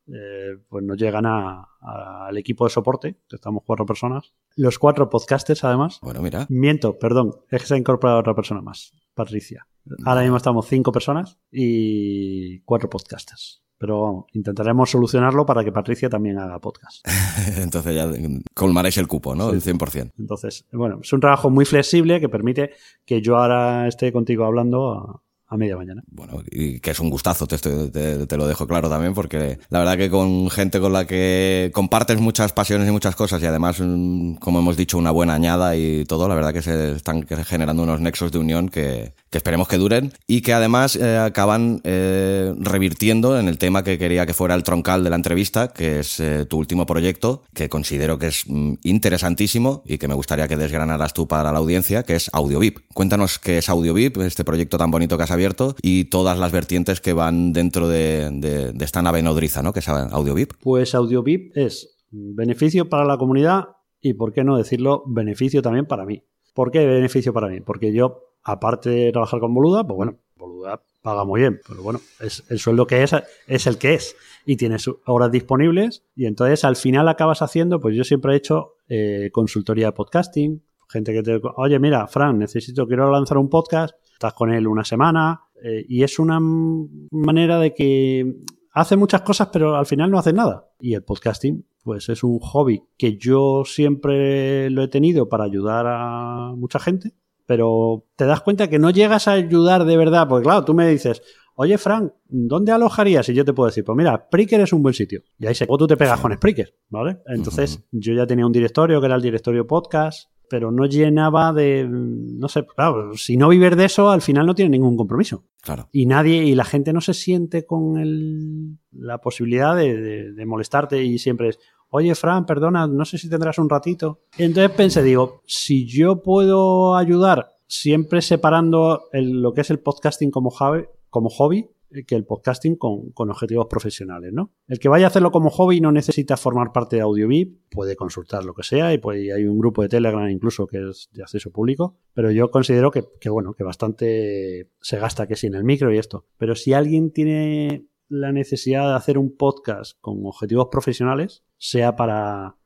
[0.07, 4.35] eh, pues nos llegan al equipo de soporte, que estamos cuatro personas.
[4.57, 5.99] Los cuatro podcasters, además.
[6.03, 6.47] Bueno, mira.
[6.49, 9.67] Miento, perdón, es que se ha incorporado otra persona más, Patricia.
[10.05, 13.63] Ahora mismo estamos cinco personas y cuatro podcasters.
[13.77, 17.07] Pero vamos, intentaremos solucionarlo para que Patricia también haga podcast.
[17.59, 18.09] Entonces ya
[18.55, 19.51] colmaréis el cupo, ¿no?
[19.51, 20.13] El 100%.
[20.19, 22.71] Entonces, bueno, es un trabajo muy flexible que permite
[23.05, 25.23] que yo ahora esté contigo hablando a
[25.57, 26.03] media mañana.
[26.11, 29.97] Bueno, y que es un gustazo, te, te, lo dejo claro también, porque la verdad
[29.97, 34.35] que con gente con la que compartes muchas pasiones y muchas cosas y además, mm,
[34.35, 38.01] como hemos dicho, una buena añada y todo, la verdad que se están generando unos
[38.01, 43.39] nexos de unión que, que esperemos que duren y que además eh, acaban eh, revirtiendo
[43.39, 46.47] en el tema que quería que fuera el troncal de la entrevista, que es eh,
[46.47, 51.15] tu último proyecto, que considero que es mm, interesantísimo y que me gustaría que desgranaras
[51.15, 52.79] tú para la audiencia, que es AudioVip.
[52.95, 55.44] Cuéntanos qué es AudioVip, este proyecto tan bonito que has abierto
[55.83, 59.73] y todas las vertientes que van dentro de, esta nave nodriza, ¿no?
[59.73, 60.53] Que es AudioVip.
[60.61, 63.69] Pues AudioVip es beneficio para la comunidad
[64.01, 66.23] y, ¿por qué no decirlo, beneficio también para mí?
[66.55, 67.61] ¿Por qué beneficio para mí?
[67.61, 72.01] Porque yo, aparte de trabajar con Boluda, pues bueno, Boluda paga muy bien, pero bueno,
[72.21, 73.13] es, el sueldo que es
[73.47, 77.97] es el que es y tienes horas disponibles y entonces al final acabas haciendo, pues
[77.97, 82.87] yo siempre he hecho eh, consultoría de podcasting, gente que te, oye, mira, Fran, necesito,
[82.87, 87.75] quiero lanzar un podcast, estás con él una semana eh, y es una manera de
[87.75, 88.37] que
[88.73, 90.69] hace muchas cosas pero al final no hace nada.
[90.81, 95.87] Y el podcasting, pues es un hobby que yo siempre lo he tenido para ayudar
[95.87, 97.13] a mucha gente,
[97.47, 100.89] pero te das cuenta que no llegas a ayudar de verdad, porque claro, tú me
[100.89, 101.23] dices,
[101.57, 103.29] oye Frank, ¿dónde alojarías?
[103.29, 105.23] Y yo te puedo decir, pues mira, Spreaker es un buen sitio.
[105.39, 107.19] Y ahí se, o tú te pegas con Spreaker, ¿vale?
[107.27, 111.87] Entonces yo ya tenía un directorio que era el directorio podcast, pero no llenaba de,
[111.89, 115.45] no sé, claro, si no vives de eso, al final no tiene ningún compromiso.
[115.63, 115.89] Claro.
[115.93, 121.03] Y nadie, y la gente no se siente con el, la posibilidad de, de, molestarte
[121.03, 124.21] y siempre es, oye, Fran, perdona, no sé si tendrás un ratito.
[124.37, 130.51] entonces pensé, digo, si yo puedo ayudar siempre separando lo que es el podcasting como
[130.51, 131.69] hobby, como hobby
[132.03, 134.53] que el podcasting con, objetivos profesionales, ¿no?
[134.67, 138.45] El que vaya a hacerlo como hobby no necesita formar parte de AudioVip, puede consultar
[138.45, 141.51] lo que sea y pues hay un grupo de Telegram incluso que es de acceso
[141.51, 145.99] público, pero yo considero que, bueno, que bastante se gasta que sin el micro y
[145.99, 146.27] esto.
[146.37, 152.57] Pero si alguien tiene la necesidad de hacer un podcast con objetivos profesionales, sea para,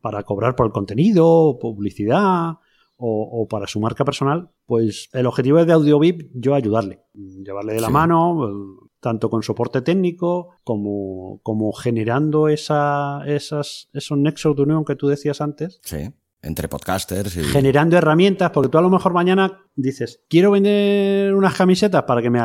[0.00, 2.54] para cobrar por el contenido, publicidad,
[2.98, 7.80] o, para su marca personal, pues el objetivo es de AudioVip yo ayudarle, llevarle de
[7.80, 8.75] la mano,
[9.06, 15.06] tanto con soporte técnico como, como generando esa, esas, esos nexos de unión que tú
[15.06, 15.78] decías antes.
[15.84, 16.10] Sí.
[16.42, 17.44] Entre podcasters y...
[17.44, 22.30] Generando herramientas, porque tú a lo mejor mañana dices, quiero vender unas camisetas para que
[22.30, 22.40] me,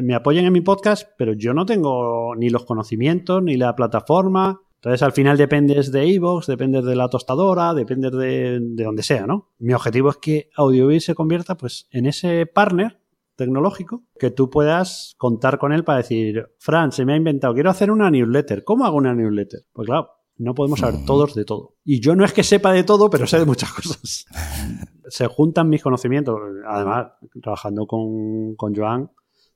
[0.00, 4.62] me apoyen en mi podcast, pero yo no tengo ni los conocimientos, ni la plataforma,
[4.76, 9.50] entonces, al final dependes de Evox, dependes de la tostadora, dependes de, donde sea, ¿no?
[9.58, 13.00] Mi objetivo es que AudioBiz se convierta, pues, en ese partner
[13.36, 17.70] tecnológico que tú puedas contar con él para decir, Fran, se me ha inventado, quiero
[17.70, 18.64] hacer una newsletter.
[18.64, 19.60] ¿Cómo hago una newsletter?
[19.72, 21.76] Pues claro, no podemos saber todos de todo.
[21.84, 24.26] Y yo no es que sepa de todo, pero sé de muchas cosas.
[25.08, 26.36] se juntan mis conocimientos.
[26.66, 29.10] Además, trabajando con, con Joan,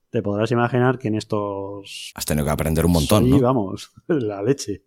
[0.09, 2.11] te podrás imaginar que en estos...
[2.15, 4.83] Has tenido que aprender un montón, sí, vamos, la leche.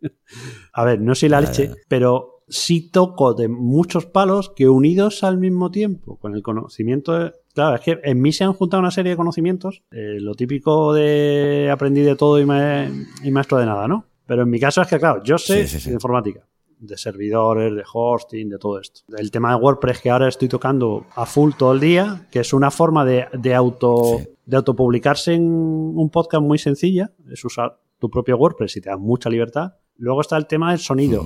[0.72, 5.38] A ver, no soy la leche, pero sí toco de muchos palos que unidos al
[5.38, 7.32] mismo tiempo, con el conocimiento...
[7.54, 10.92] Claro, es que en mí se han juntado una serie de conocimientos, eh, lo típico
[10.92, 14.06] de aprendí de todo y, maestro de nada, ¿no?
[14.26, 16.46] Pero en mi caso es que, claro, yo sé de informática,
[16.78, 19.02] de servidores, de hosting, de todo esto.
[19.16, 22.52] El tema de WordPress que ahora estoy tocando a full todo el día, que es
[22.52, 28.10] una forma de, de auto de autopublicarse en un podcast muy sencilla, es usar tu
[28.10, 29.74] propio WordPress y te da mucha libertad.
[29.96, 31.24] Luego está el tema del sonido.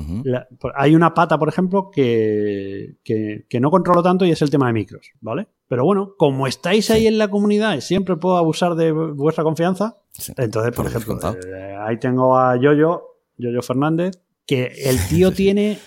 [0.74, 4.74] hay una pata, por ejemplo, que, que, no controlo tanto y es el tema de
[4.74, 5.48] micros, ¿vale?
[5.68, 9.96] Pero bueno, como estáis ahí en la comunidad y siempre puedo abusar de vuestra confianza,
[10.36, 13.02] entonces, por ejemplo, eh, ahí tengo a Yoyo,
[13.36, 15.78] Yoyo Fernández, que el tío tiene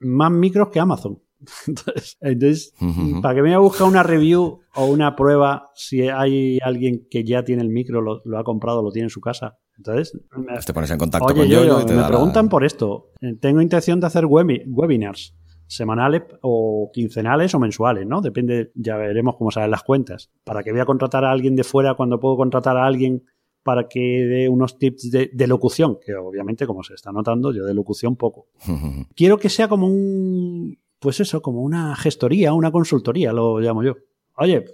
[0.00, 1.20] más micros que Amazon.
[2.20, 2.74] Entonces,
[3.22, 7.44] para que me a buscar una review o una prueba si hay alguien que ya
[7.44, 9.58] tiene el micro, lo, ha comprado, lo tiene en su casa.
[9.76, 10.18] Entonces,
[10.66, 13.10] te pones en contacto con yo, me preguntan por esto.
[13.20, 15.34] Eh, tengo intención de hacer webinars
[15.66, 18.20] semanales o quincenales o mensuales, ¿no?
[18.20, 20.30] Depende, ya veremos cómo salen las cuentas.
[20.44, 23.24] ¿Para que voy a contratar a alguien de fuera cuando puedo contratar a alguien
[23.62, 25.98] para que dé unos tips de, de locución?
[26.04, 28.46] Que obviamente, como se está notando, yo de locución poco.
[29.16, 33.96] Quiero que sea como un, pues eso, como una gestoría, una consultoría, lo llamo yo.
[34.38, 34.64] Oye,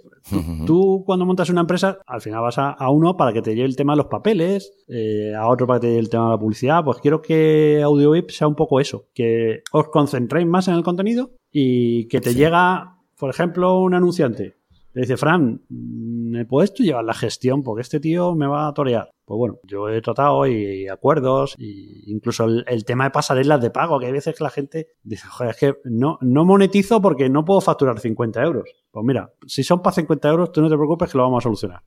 [0.65, 3.75] tú, cuando montas una empresa, al final vas a, uno para que te lleve el
[3.75, 6.39] tema de los papeles, eh, a otro para que te lleve el tema de la
[6.39, 6.83] publicidad.
[6.83, 11.31] Pues quiero que AudioVip sea un poco eso, que os concentréis más en el contenido
[11.51, 14.55] y que te llega, por ejemplo, un anunciante.
[14.93, 17.63] Le dice, Fran, ¿me puedes tú llevar la gestión?
[17.63, 19.09] Porque este tío me va a torear.
[19.25, 23.99] Pues bueno, yo he tratado y acuerdos, y incluso el, tema de pasarelas de pago,
[23.99, 27.45] que hay veces que la gente dice, joder, es que no, no monetizo porque no
[27.45, 28.69] puedo facturar 50 euros.
[28.91, 31.45] Pues mira, si son para 50 euros, tú no te preocupes que lo vamos a
[31.45, 31.81] solucionar.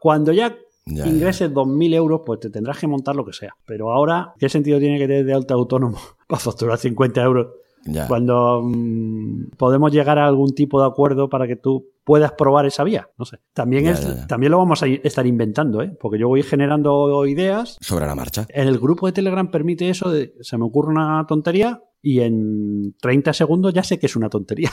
[0.00, 0.56] Cuando ya
[0.86, 3.54] ingreses 2.000 euros, pues te tendrás que montar lo que sea.
[3.64, 5.98] Pero ahora, ¿qué sentido tiene que tener de alta autónomo
[6.28, 7.46] para facturar 50 euros?
[8.08, 12.84] Cuando mm, podemos llegar a algún tipo de acuerdo para que tú puedas probar esa
[12.84, 13.08] vía.
[13.18, 13.38] No sé.
[13.52, 15.96] También, es, también lo vamos a estar inventando, ¿eh?
[16.00, 17.78] porque yo voy generando ideas.
[17.80, 18.46] Sobre la marcha.
[18.50, 22.96] En el grupo de Telegram permite eso de se me ocurre una tontería y en
[23.00, 24.70] 30 segundos ya sé que es una tontería.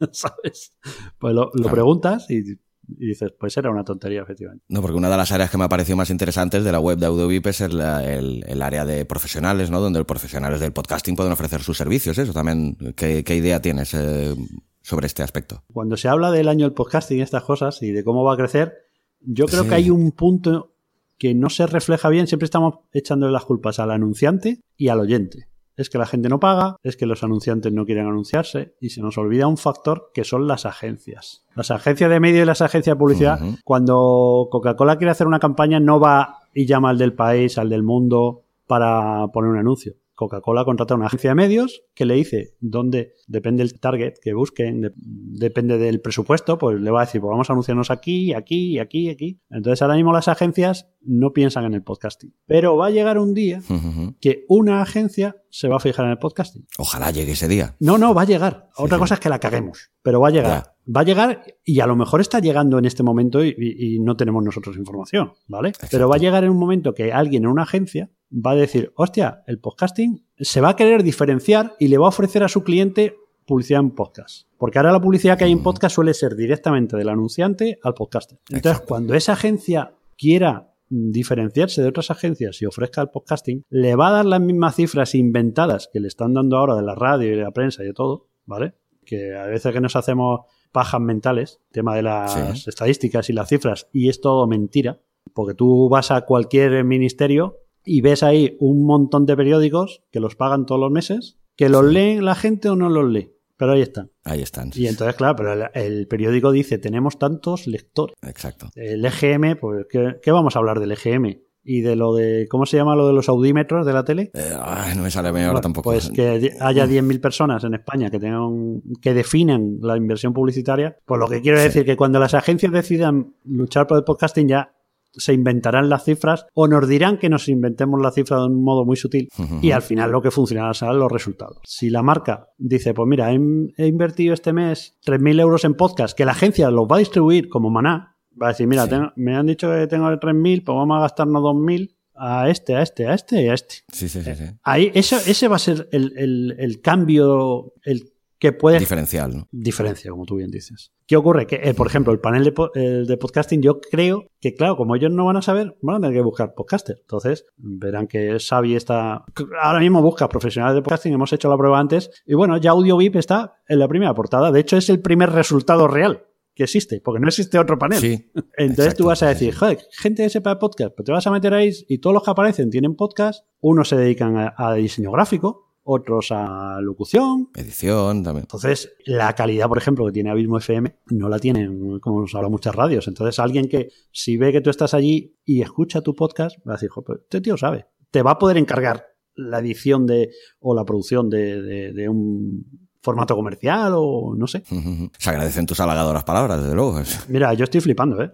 [0.12, 0.76] ¿Sabes?
[1.18, 2.58] Pues lo, preguntas y
[2.96, 4.64] Y dices, pues era una tontería, efectivamente.
[4.68, 6.98] No, porque una de las áreas que me ha parecido más interesantes de la web
[6.98, 9.80] de AudioVip es el, el, el, área de profesionales, ¿no?
[9.80, 12.16] Donde los profesionales del podcasting pueden ofrecer sus servicios.
[12.16, 14.34] Eso también, ¿qué, qué idea tienes eh,
[14.80, 15.62] sobre este aspecto?
[15.72, 18.36] Cuando se habla del año del podcasting y estas cosas y de cómo va a
[18.36, 18.72] crecer,
[19.20, 19.68] yo creo Sí.
[19.68, 20.72] que hay un punto
[21.18, 22.26] que no se refleja bien.
[22.26, 25.48] Siempre estamos echándole las culpas al anunciante y al oyente.
[25.78, 29.00] Es que la gente no paga, es que los anunciantes no quieren anunciarse y se
[29.00, 31.46] nos olvida un factor que son las agencias.
[31.54, 35.80] Las agencias de medio y las agencias de publicidad, cuando Coca-Cola quiere hacer una campaña,
[35.80, 39.94] no va y llama al del país, al del mundo para poner un anuncio.
[40.18, 44.80] Coca-Cola contrata una agencia de medios que le dice dónde, depende del target que busquen,
[44.80, 48.80] de- depende del presupuesto, pues le va a decir, pues vamos a anunciarnos aquí, aquí,
[48.80, 49.40] aquí, aquí.
[49.48, 52.34] Entonces ahora mismo las agencias no piensan en el podcasting.
[52.46, 53.62] Pero va a llegar un día
[54.20, 56.66] que una agencia se va a fijar en el podcasting.
[56.78, 57.76] Ojalá llegue ese día.
[57.78, 58.68] No, no, va a llegar.
[58.76, 59.00] Sí, Otra sí.
[59.00, 60.74] cosa es que la caguemos, pero va a llegar.
[60.94, 64.00] Va a llegar y a lo mejor está llegando en este momento y, y- y
[64.00, 65.72] no tenemos nosotros información, ¿vale?
[65.90, 68.92] Pero va a llegar en un momento que alguien en una agencia va a decir,
[68.96, 72.62] hostia, el podcasting se va a querer diferenciar y le va a ofrecer a su
[72.64, 73.16] cliente
[73.46, 74.46] publicidad en podcast.
[74.58, 75.62] Porque ahora la publicidad que hay en Mm.
[75.62, 78.38] podcast suele ser directamente del anunciante al podcaster.
[78.48, 78.88] Entonces, Exacto.
[78.88, 84.12] cuando esa agencia quiera diferenciarse de otras agencias y ofrezca el podcasting, le va a
[84.12, 87.42] dar las mismas cifras inventadas que le están dando ahora de la radio y de
[87.42, 88.74] la prensa y de todo, ¿vale?
[89.04, 90.40] Que a veces que nos hacemos
[90.72, 92.68] pajas mentales, tema de las Sí.
[92.70, 95.00] estadísticas y las cifras, y es todo mentira,
[95.34, 100.36] porque tú vas a cualquier ministerio y ves ahí un montón de periódicos que los
[100.36, 101.94] pagan todos los meses, que los Sí.
[101.94, 104.10] lee la gente o no los lee, pero ahí están.
[104.24, 104.70] Ahí están.
[104.74, 108.14] Y entonces, claro, pero el, el periódico dice, tenemos tantos lectores.
[108.22, 108.68] Exacto.
[108.74, 111.40] El EGM, pues, ¿qué, qué vamos a hablar del EGM?
[111.70, 114.30] Y de lo de, ¿cómo se llama lo de los audímetros de la tele?
[114.32, 115.90] Eh, ay, no me sale ahora Bueno, tampoco.
[115.90, 120.96] Pues que haya 10.000 personas en España que tengan que definan la inversión publicitaria.
[121.04, 121.64] Pues lo que quiero Sí.
[121.64, 124.72] decir que cuando las agencias decidan luchar por el podcasting ya
[125.12, 128.84] se inventarán las cifras o nos dirán que nos inventemos la cifra de un modo
[128.84, 129.28] muy sutil
[129.62, 131.58] y al final lo que funcionará serán los resultados.
[131.64, 133.38] Si la marca dice, pues mira, he,
[133.78, 137.48] he invertido este mes 3.000 euros en podcast, que la agencia los va a distribuir
[137.48, 138.90] como maná, va a decir, mira, Sí.
[138.90, 142.82] tengo- me han dicho que tengo 3.000, pues vamos a gastarnos 2.000 a este, a
[142.82, 143.76] este, a este y a este.
[143.92, 144.34] Sí, sí, sí.
[144.34, 144.44] sí.
[144.62, 148.10] Ahí, eso, ese va a ser el, el- el cambio, el
[148.40, 149.48] que puede Diferencial, ¿no?
[149.50, 150.92] diferencia, como tú bien dices.
[151.08, 151.46] ¿Qué ocurre?
[151.48, 154.94] Que, eh, por ejemplo, el panel de, el de podcasting, yo creo que, claro, como
[154.94, 156.98] ellos no van a saber, van a tener que buscar podcaster.
[157.00, 159.24] Entonces, verán que Xavi está.
[159.60, 162.10] Ahora mismo busca profesionales de podcasting, hemos hecho la prueba antes.
[162.26, 164.52] Y bueno, ya AudioVip está en la primera portada.
[164.52, 166.22] De hecho, es el primer resultado real
[166.58, 167.98] que existe, porque no existe otro panel.
[168.00, 168.30] Sí.
[168.34, 171.26] Entonces Exacto, tú vas a decir, joder, gente que sepa de podcast, pero te vas
[171.26, 174.74] a meter ahí y todos los que aparecen tienen podcast, unos se dedican a, a
[174.74, 177.48] diseño gráfico, otros a locución.
[177.56, 178.42] Edición también.
[178.42, 182.50] Entonces, la calidad, por ejemplo, que tiene Abismo FM, no la tienen, como nos hablan
[182.50, 183.08] muchas radios.
[183.08, 186.76] Entonces, alguien que, si ve que tú estás allí y escucha tu podcast, va a
[186.76, 187.86] decir, joder, este tío sabe.
[188.10, 192.87] Te va a poder encargar la edición de, o la producción de, de- de un
[193.00, 194.62] formato comercial o no sé.
[195.18, 197.00] Se agradecen tus halagadoras palabras, desde luego.
[197.28, 198.32] Mira, yo estoy flipando, ¿eh?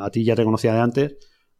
[0.00, 1.16] A ti ya te conocía de antes.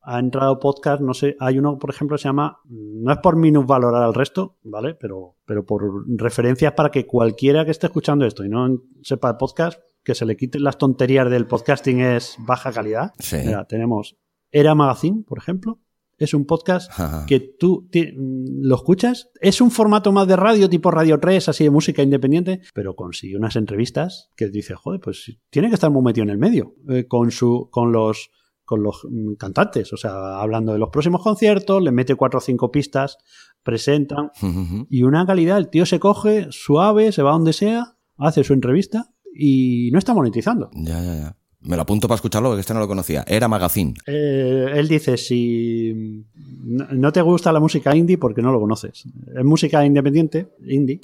[0.06, 3.36] Ha entrado podcast, no sé, hay uno, por ejemplo, que se llama, no es por
[3.36, 4.94] minusvalorar al resto, ¿vale?
[4.94, 5.82] Pero, pero por
[6.18, 10.26] referencias para que cualquiera que esté escuchando esto y no sepa de podcast, que se
[10.26, 13.12] le quiten las tonterías del podcasting es baja calidad.
[13.18, 13.38] Sí.
[13.46, 14.18] Mira, tenemos
[14.50, 15.80] Era Magazine, por ejemplo.
[16.18, 17.24] Es un podcast Ajá.
[17.26, 19.30] que tú mm, lo escuchas.
[19.40, 23.36] Es un formato más de radio, tipo Radio 3, así de música independiente, pero consigue
[23.36, 27.06] unas entrevistas que dice, joder, pues tiene que estar muy metido en el medio, eh,
[27.06, 28.30] con, su, con los
[28.64, 32.40] con los mm, cantantes, o sea, hablando de los próximos conciertos, le mete cuatro o
[32.40, 33.18] cinco pistas,
[33.62, 34.30] presentan,
[34.88, 39.10] y una calidad, el tío se coge suave, se va donde sea, hace su entrevista
[39.34, 40.70] y no está monetizando.
[40.74, 41.36] Ya, ya, ya.
[41.64, 43.24] Me lo apunto para escucharlo porque este no lo conocía.
[43.26, 43.94] Era Magazine.
[44.06, 46.24] Eh, él dice, si
[46.64, 49.04] no te gusta la música indie, porque no lo conoces.
[49.34, 51.00] Es música independiente, indie.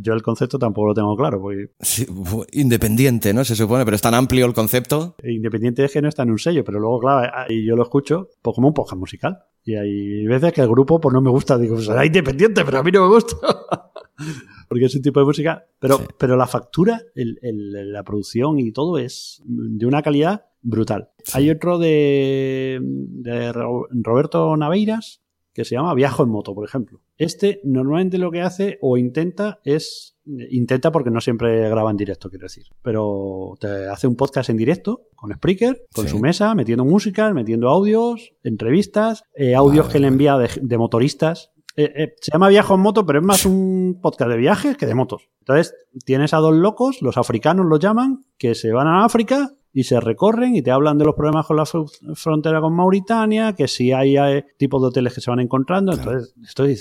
[0.00, 2.06] Yo el concepto tampoco lo tengo claro, porque Sí,
[2.52, 3.44] independiente, ¿no?
[3.44, 5.16] Se supone, pero es tan amplio el concepto.
[5.24, 8.30] independiente es que no está en un sello, pero luego, claro, y yo lo escucho
[8.42, 9.38] pues como un podcast musical.
[9.64, 12.82] Y hay veces que el grupo pues no me gusta, digo, será independiente, pero a
[12.84, 13.36] mí no me gusta.
[14.68, 16.04] Porque es un tipo de música, pero, Sí.
[16.18, 21.10] pero la factura, el- el- la producción y todo es de una calidad brutal.
[21.24, 21.32] Sí.
[21.38, 27.00] Hay otro de, de Ro- Roberto Naveiras que se llama Viajo en moto, por ejemplo.
[27.16, 30.18] Este normalmente lo que hace o intenta es,
[30.50, 34.58] intenta porque no siempre graba en directo, quiero decir, pero te hace un podcast en
[34.58, 36.10] directo con Spreaker, con Sí.
[36.10, 40.76] su mesa, metiendo música, metiendo audios, entrevistas, eh, audios Vale, que le envía de, de
[40.78, 41.52] motoristas.
[41.76, 44.86] Eh, eh, se llama Viajo en moto, pero es más un podcast de viajes que
[44.86, 45.28] de motos.
[45.40, 45.74] Entonces,
[46.04, 50.00] tienes a dos locos, los africanos los llaman, que se van a África y se
[50.00, 51.66] recorren y te hablan de los problemas con la
[52.14, 54.16] frontera con Mauritania, que si hay,
[54.56, 55.92] tipos de hoteles que se van encontrando.
[55.92, 56.74] Entonces, estoy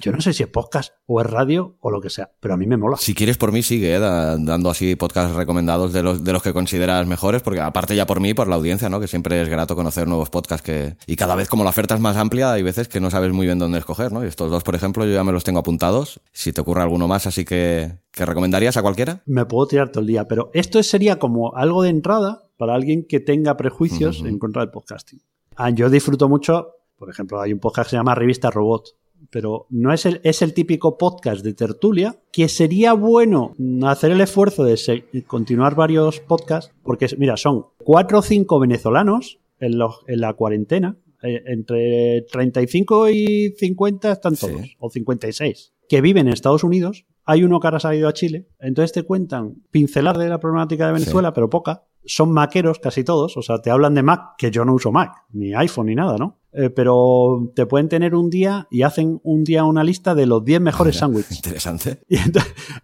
[0.00, 2.56] yo no sé si es podcast o es radio o lo que sea, pero a
[2.56, 2.96] mí me mola.
[2.96, 3.98] Si quieres por mí, sigue ¿eh?
[3.98, 8.20] dando así podcasts recomendados de los, de los que consideras mejores, porque aparte ya por
[8.20, 9.00] mí, por la audiencia, ¿no?
[9.00, 10.96] Que siempre es grato conocer nuevos podcasts que...
[11.06, 13.44] Y cada vez como la oferta es más amplia, hay veces que no sabes muy
[13.44, 14.24] bien dónde escoger, ¿no?
[14.24, 16.22] Y estos dos, por ejemplo, yo ya me los tengo apuntados.
[16.32, 17.98] Si te ocurre alguno más, así que...
[18.12, 19.22] ¿Que recomendarías a cualquiera?
[19.26, 23.06] Me puedo tirar todo el día, pero esto sería como algo de entrada para alguien
[23.06, 25.20] que tenga prejuicios en contra del podcasting.
[25.56, 28.96] Ah, yo disfruto mucho, por ejemplo, hay un podcast que se llama Revista Robot,
[29.30, 33.54] pero no es el, es el típico podcast de tertulia, que sería bueno
[33.84, 39.78] hacer el esfuerzo de continuar varios podcasts, porque mira, son cuatro o cinco venezolanos en,
[40.06, 46.32] en la cuarentena, eh, entre 35 y 50 están todos, o 56, que viven en
[46.32, 47.04] Estados Unidos.
[47.30, 50.88] Hay uno que ahora ha salido a Chile, entonces te cuentan pincelar de la problemática
[50.88, 51.84] de Venezuela, pero poca.
[52.04, 55.12] Son maqueros casi todos, o sea, te hablan de Mac, que yo no uso Mac,
[55.32, 56.39] ni iPhone ni nada, ¿no?
[56.52, 60.44] Eh, pero te pueden tener un día y hacen un día una lista de los
[60.44, 61.36] 10 mejores sándwiches.
[61.36, 62.00] Interesante.
[62.10, 62.16] Y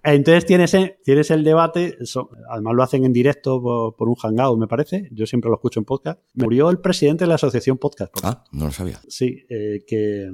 [0.03, 1.97] entonces, tienes, tienes el debate,
[2.49, 3.61] además lo hacen en directo
[3.97, 6.21] por, un hangout, me parece, yo siempre lo escucho en podcast.
[6.35, 8.15] Murió el presidente de la asociación podcast.
[8.23, 9.01] Ah, no lo sabía.
[9.09, 10.31] Sí, eh, que,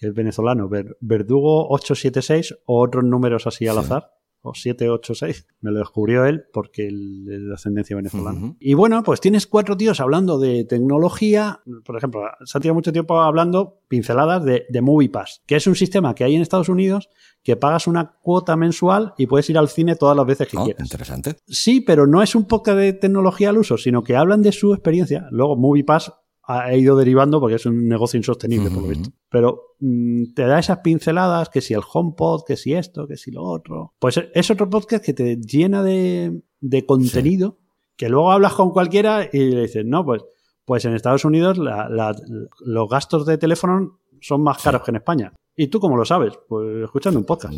[0.00, 0.68] es venezolano,
[1.00, 4.10] Verdugo 876 o otros números así al azar
[4.42, 5.46] o 7, 8, 6.
[5.60, 8.54] Me lo descubrió él porque él es de ascendencia venezolana.
[8.58, 11.60] Y bueno, pues tienes cuatro tíos hablando de tecnología.
[11.84, 15.76] Por ejemplo, se ha tirado mucho tiempo hablando pinceladas de, de MoviePass, que es un
[15.76, 17.08] sistema que hay en Estados Unidos
[17.42, 20.64] que pagas una cuota mensual y puedes ir al cine todas las veces que oh,
[20.64, 20.82] quieras.
[20.82, 21.36] Interesante.
[21.46, 24.72] Sí, pero no es un poco de tecnología al uso, sino que hablan de su
[24.72, 25.26] experiencia.
[25.30, 26.12] Luego, MoviePass
[26.44, 29.10] ha ido derivando porque es un negocio insostenible, por lo visto.
[29.28, 33.30] Pero mm, te da esas pinceladas, que si el HomePod, que si esto, que si
[33.30, 33.94] lo otro.
[33.98, 36.42] Pues es otro podcast que te llena de,
[36.86, 37.58] contenido,
[37.96, 40.22] que luego hablas con cualquiera y le dices, no, pues,
[40.64, 45.32] pues en Estados Unidos los gastos de teléfono son más caros que en España.
[45.54, 46.32] ¿Y tú cómo lo sabes?
[46.48, 47.52] Pues escuchando un podcast.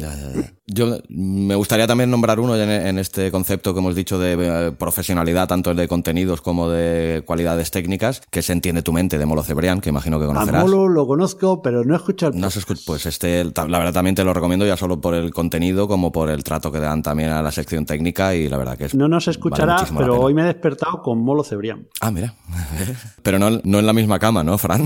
[0.66, 5.47] Yo me gustaría también nombrar uno en, este concepto que hemos dicho de eh, profesionalidad,
[5.47, 9.80] tanto de contenidos como de cualidades técnicas, que se entiende tu mente, de Molo Cebrián,
[9.80, 10.62] que imagino que conocerás.
[10.62, 14.16] A Molo lo conozco, pero no he escuchado No has Pues este, la verdad también
[14.16, 17.30] te lo recomiendo ya solo por el contenido como por el trato que dan también
[17.30, 18.95] a la sección técnica y la verdad que es...
[18.97, 21.86] No nos escuchará, pero hoy me he despertado con Molo Cebrián.
[22.01, 22.34] Ah, mira.
[23.22, 24.84] pero no, no en la misma cama, ¿no, Fran?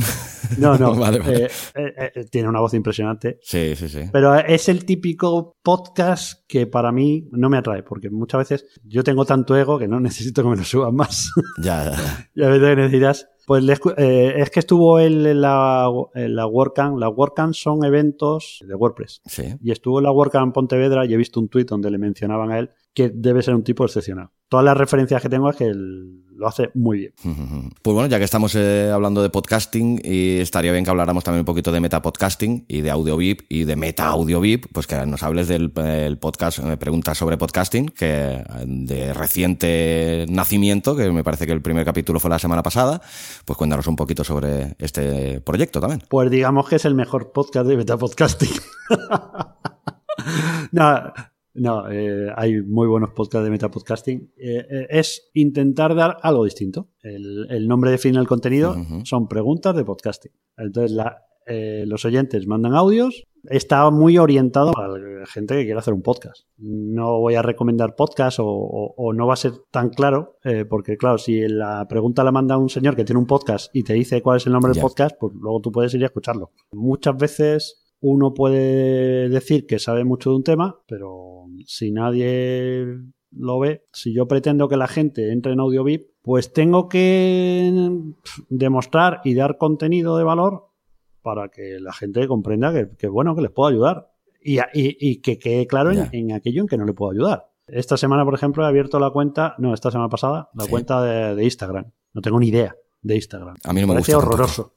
[0.59, 0.95] No, no.
[0.99, 2.98] vale, eh, eh, tiene una voz impresionante
[3.43, 4.01] Sí, sí, sí.
[4.13, 9.05] Pero es el típico podcast que para mí no me atrae, porque muchas veces yo
[9.05, 11.31] tengo tanto ego que no necesito que me lo suban más.
[11.63, 12.29] Ya, ya.
[12.35, 13.29] y a veces necesitas.
[13.47, 13.65] Pues
[13.97, 16.99] eh, es que estuvo él en la, en la WordCamp.
[16.99, 19.23] Las WordCamp son eventos de WordPress.
[19.25, 19.55] Sí.
[19.63, 22.51] Y estuvo en la WordCamp en Pontevedra y he visto un tuit donde le mencionaban
[22.51, 24.29] a él que debe ser un tipo excepcional.
[24.49, 25.73] Todas las referencias que tengo es que
[26.39, 27.13] lo hace muy bien.
[27.83, 31.41] Pues bueno, ya que estamos eh, hablando de podcasting, y estaría bien que habláramos también
[31.41, 35.07] un poquito de metapodcasting y de audio VIP y de meta audio VIP, pues que
[35.07, 35.71] nos hables del
[36.21, 41.85] podcast eh, Preguntas sobre podcasting, que de reciente nacimiento, que me parece que el primer
[41.85, 43.01] capítulo fue la semana pasada,
[43.45, 46.03] pues cuéntanos un poquito sobre este proyecto también.
[46.09, 48.51] Pues digamos que es el mejor podcast de metapodcasting.
[50.73, 51.13] no,
[51.59, 54.33] no, eh, hay muy buenos podcasts de metapodcasting.
[54.37, 56.89] Eh, eh, es intentar dar algo distinto.
[57.03, 60.33] El, nombre define el contenido, son preguntas de podcasting.
[60.57, 60.97] Entonces,
[61.87, 63.25] los oyentes mandan audios.
[63.45, 66.47] Está muy orientado a la gente que quiere hacer un podcast.
[66.57, 70.39] No voy a recomendar podcast o, no va a ser tan claro,
[70.69, 73.95] porque claro, si la pregunta la manda un señor que tiene un podcast y te
[73.95, 76.53] dice cuál es el nombre del podcast, pues luego tú puedes ir a escucharlo.
[76.73, 82.87] Muchas veces uno puede decir que sabe mucho de un tema, pero si nadie
[83.31, 87.91] lo ve, si yo pretendo que la gente entre en Audio VIP, pues tengo que
[88.49, 90.69] demostrar y dar contenido de valor
[91.23, 94.11] para que la gente comprenda que, bueno, que les puedo ayudar.
[94.41, 97.51] Y, que quede claro en, aquello en que no le puedo ayudar.
[97.67, 101.45] Esta semana, por ejemplo, he abierto la cuenta, no, esta semana pasada, la cuenta de,
[101.45, 101.91] Instagram.
[102.15, 103.57] No tengo ni idea de Instagram.
[103.63, 104.75] A mí no me, parece horroroso.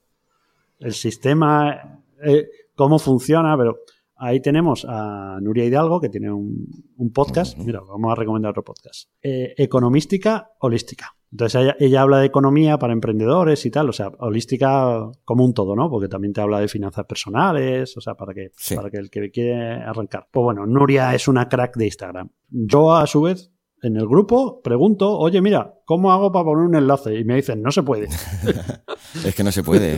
[0.80, 2.50] El sistema, eh,
[2.82, 3.78] cómo funciona, pero
[4.24, 7.58] Ahí tenemos a Nuria Hidalgo, que tiene un, podcast.
[7.58, 9.10] Mira, vamos a recomendar otro podcast.
[9.20, 11.16] Eh, economística holística.
[11.32, 15.76] Entonces ella, habla de economía para emprendedores y tal, o sea, holística como un todo,
[15.76, 15.90] ¿no?
[15.90, 19.32] Porque también te habla de finanzas personales, o sea, para que, para que el que
[19.32, 20.28] quiere arrancar.
[20.30, 22.30] Pues bueno, Nuria es una crack de Instagram.
[22.48, 23.52] Yo, a su vez,
[23.84, 27.18] en el grupo pregunto, oye, mira, ¿cómo hago para poner un enlace?
[27.20, 28.08] Y me dicen, no se puede.
[29.26, 29.98] es que no se puede.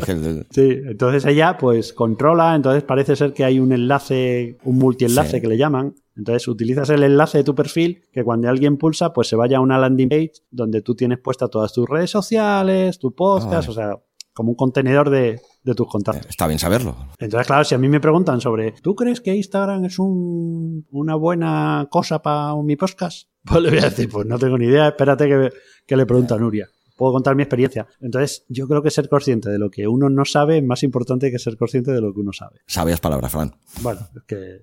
[0.51, 5.47] Sí, entonces ella pues controla, entonces parece ser que hay un enlace, un multienlace que
[5.47, 9.35] le llaman, Entonces utilizas el enlace de tu perfil que cuando alguien pulsa, pues se
[9.35, 13.67] vaya a una landing page donde tú tienes puesta todas tus redes sociales, tu podcast,
[13.67, 13.97] Ah, o sea,
[14.33, 16.27] como un contenedor de, de tus contactos.
[16.29, 16.95] Está bien saberlo.
[17.19, 21.15] Entonces, claro, si a mí me preguntan sobre, ¿tú crees que Instagram es un- una
[21.15, 23.27] buena cosa para mi podcast?
[23.49, 25.49] Pues le voy a decir, pues no tengo ni idea, espérate que,
[25.85, 26.69] que le pregunto a Nuria.
[26.95, 27.87] Puedo contar mi experiencia.
[28.01, 31.31] Entonces, yo creo que ser consciente de lo que uno no sabe es más importante
[31.31, 32.59] que ser consciente de lo que uno sabe.
[32.67, 33.51] Sabias palabras, Fran.
[33.81, 34.59] Bueno, es que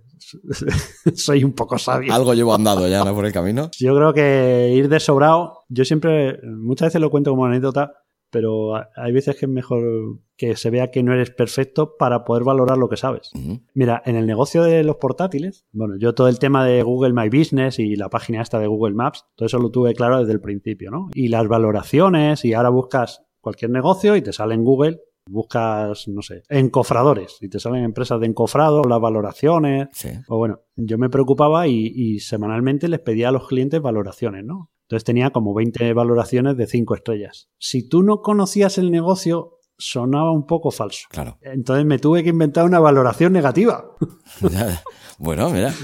[1.15, 2.15] soy un poco sabio.
[2.15, 3.15] Algo llevo andado ya, ¿no?
[3.15, 3.71] Por el camino.
[3.79, 7.93] Yo creo que ir de sobrado, yo siempre, muchas veces lo cuento como anécdota,
[8.31, 12.25] pero ha- hay veces que es mejor que se vea que no eres perfecto para
[12.25, 13.31] poder valorar lo que sabes.
[13.75, 17.29] Mira, en el negocio de los portátiles, bueno, yo todo el tema de Google My
[17.29, 20.41] Business y la página esta de Google Maps, todo eso lo tuve claro desde el
[20.41, 21.11] principio, ¿no?
[21.15, 26.23] Y las valoraciones, y ahora buscas cualquier negocio y te sale en Google, buscas, no
[26.23, 30.09] sé, encofradores, y te salen empresas de encofrado, las valoraciones, Sí.
[30.29, 34.71] o bueno, yo me preocupaba y, y semanalmente les pedía a los clientes valoraciones, ¿no?
[34.91, 37.49] Entonces tenía como 20 valoraciones de 5 estrellas.
[37.59, 41.09] Si tú no conocías el negocio, sonaba un poco falso.
[41.11, 41.37] Claro.
[41.43, 43.85] Entonces me tuve que inventar una valoración negativa.
[45.23, 45.75] Bueno, mira.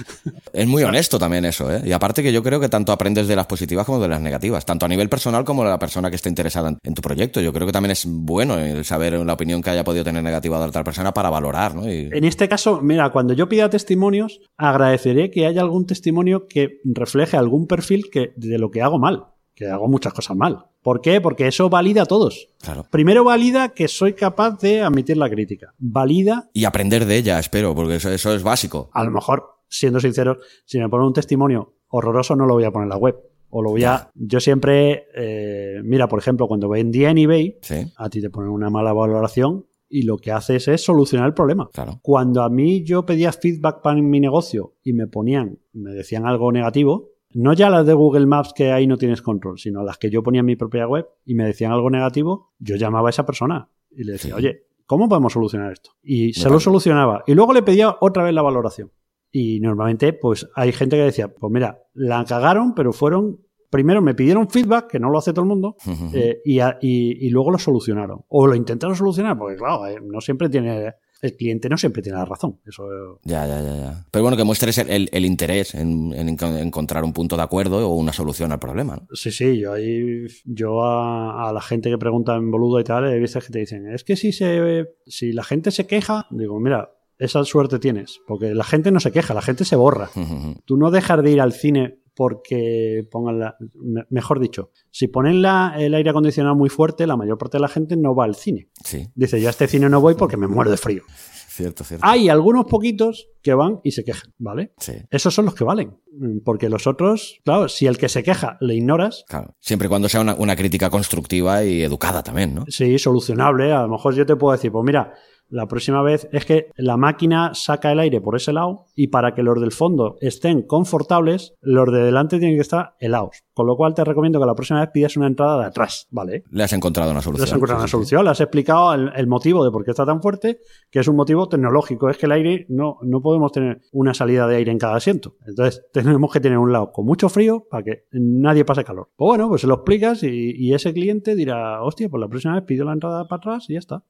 [0.55, 1.83] Es muy honesto también eso, ¿eh?
[1.85, 4.65] Y aparte que yo creo que tanto aprendes de las positivas como de las negativas,
[4.65, 7.43] tanto a nivel personal como de la persona que esté interesada en- en tu proyecto.
[7.43, 10.59] Yo creo que también es bueno el saber la opinión que haya podido tener negativa
[10.59, 11.87] de otra persona para valorar, ¿no?
[11.87, 16.81] Y- En este caso, mira, cuando yo pida testimonios, agradeceré que haya algún testimonio que
[16.85, 19.27] refleje algún perfil que, de lo que hago mal,
[19.57, 20.67] que hago muchas cosas mal.
[20.83, 21.21] ¿Por qué?
[21.21, 22.47] Porque eso valida a todos.
[22.63, 22.87] claro.
[22.91, 25.73] Primero valida que soy capaz de admitir la crítica.
[25.79, 28.91] Valida, Y aprender de ella, espero, porque eso, eso es básico.
[28.93, 32.71] a lo mejor, siendo sinceros, si me ponen un testimonio horroroso no lo voy a
[32.71, 33.17] poner en la web.
[33.49, 34.11] O lo voy a...
[34.15, 35.07] Yo siempre...
[35.17, 38.93] eh, mira, por ejemplo, cuando vendía en eBay, Sí, a ti te ponen una mala
[38.93, 41.71] valoración y lo que haces es solucionar el problema.
[41.73, 42.01] claro.
[42.03, 46.51] Cuando a mí yo pedía feedback para mi negocio y me ponían, me decían algo
[46.53, 50.11] negativo, no ya las de Google Maps que ahí no tienes control, sino las que
[50.11, 53.27] yo ponía en mi propia web y me decían algo negativo, yo llamaba a esa
[53.27, 54.37] persona y le decía, Sí.
[54.37, 55.91] oye, ¿cómo podemos solucionar esto?
[56.03, 57.23] Y se lo solucionaba.
[57.27, 58.91] Y luego le pedía otra vez la valoración.
[59.33, 64.15] Y normalmente, pues hay gente que decía, pues mira, la cagaron, pero fueron, primero me
[64.15, 65.77] pidieron feedback, que no lo hace todo el mundo,
[66.15, 68.21] eh, y, a- y- y luego lo solucionaron.
[68.29, 72.19] O lo intentaron solucionar, porque claro, eh, no siempre tiene, el cliente no siempre tiene
[72.19, 72.61] la razón.
[72.67, 74.05] Eso Ya, ya, ya, ya.
[74.11, 77.43] Pero bueno, que muestres el, el- el interés en, en enco- encontrar un punto de
[77.43, 79.07] acuerdo o una solución al problema, ¿no?
[79.15, 83.05] Sí, sí, yo ahí, yo a, a la gente que pregunta en boludo y tal,
[83.05, 86.61] hay veces que te dicen, es que si se, si la gente se queja, digo,
[86.61, 90.11] mira, esa suerte tienes, porque la gente no se queja, la gente se borra.
[90.67, 95.43] Tú no dejas de ir al cine porque pongan la, me- mejor dicho, si ponen
[95.43, 98.35] la- el aire acondicionado muy fuerte, la mayor parte de la gente no va al
[98.35, 98.69] cine.
[98.83, 101.03] Sí, Dice, yo a este cine no voy porque me muero de frío.
[101.49, 102.05] cierto, cierto.
[102.07, 104.73] Hay algunos poquitos que van y se quejan, ¿vale?
[104.79, 105.97] Sí, Esos son los que valen,
[106.45, 109.55] porque los otros, claro, si el que se queja le ignoras, claro.
[109.61, 112.65] Siempre y cuando sea una, una crítica constructiva y educada también, ¿no?
[112.69, 113.73] Sí, solucionable.
[113.73, 115.13] A lo mejor yo te puedo decir, pues mira,
[115.49, 119.35] la próxima vez es que la máquina saca el aire por ese lado y para
[119.35, 123.43] que los del fondo estén confortables, los de delante tienen que estar helados.
[123.55, 126.45] Con lo cual te recomiendo que la próxima vez pidas una entrada de atrás, ¿vale?
[126.51, 127.45] Le has encontrado una Le solución.
[127.49, 130.21] has encontrado una solución, le has explicado el, el motivo de por qué está tan
[130.21, 130.59] fuerte,
[130.91, 132.11] que es un motivo tecnológico.
[132.11, 135.37] Es que el aire no, no podemos tener una salida de aire en cada asiento.
[135.47, 139.09] Entonces tenemos que tener un lado con mucho frío para que nadie pase calor.
[139.17, 142.55] Pues bueno, pues se lo explicas y, y ese cliente dirá, hostia, pues la próxima
[142.55, 144.05] vez pido la entrada para atrás y ya está.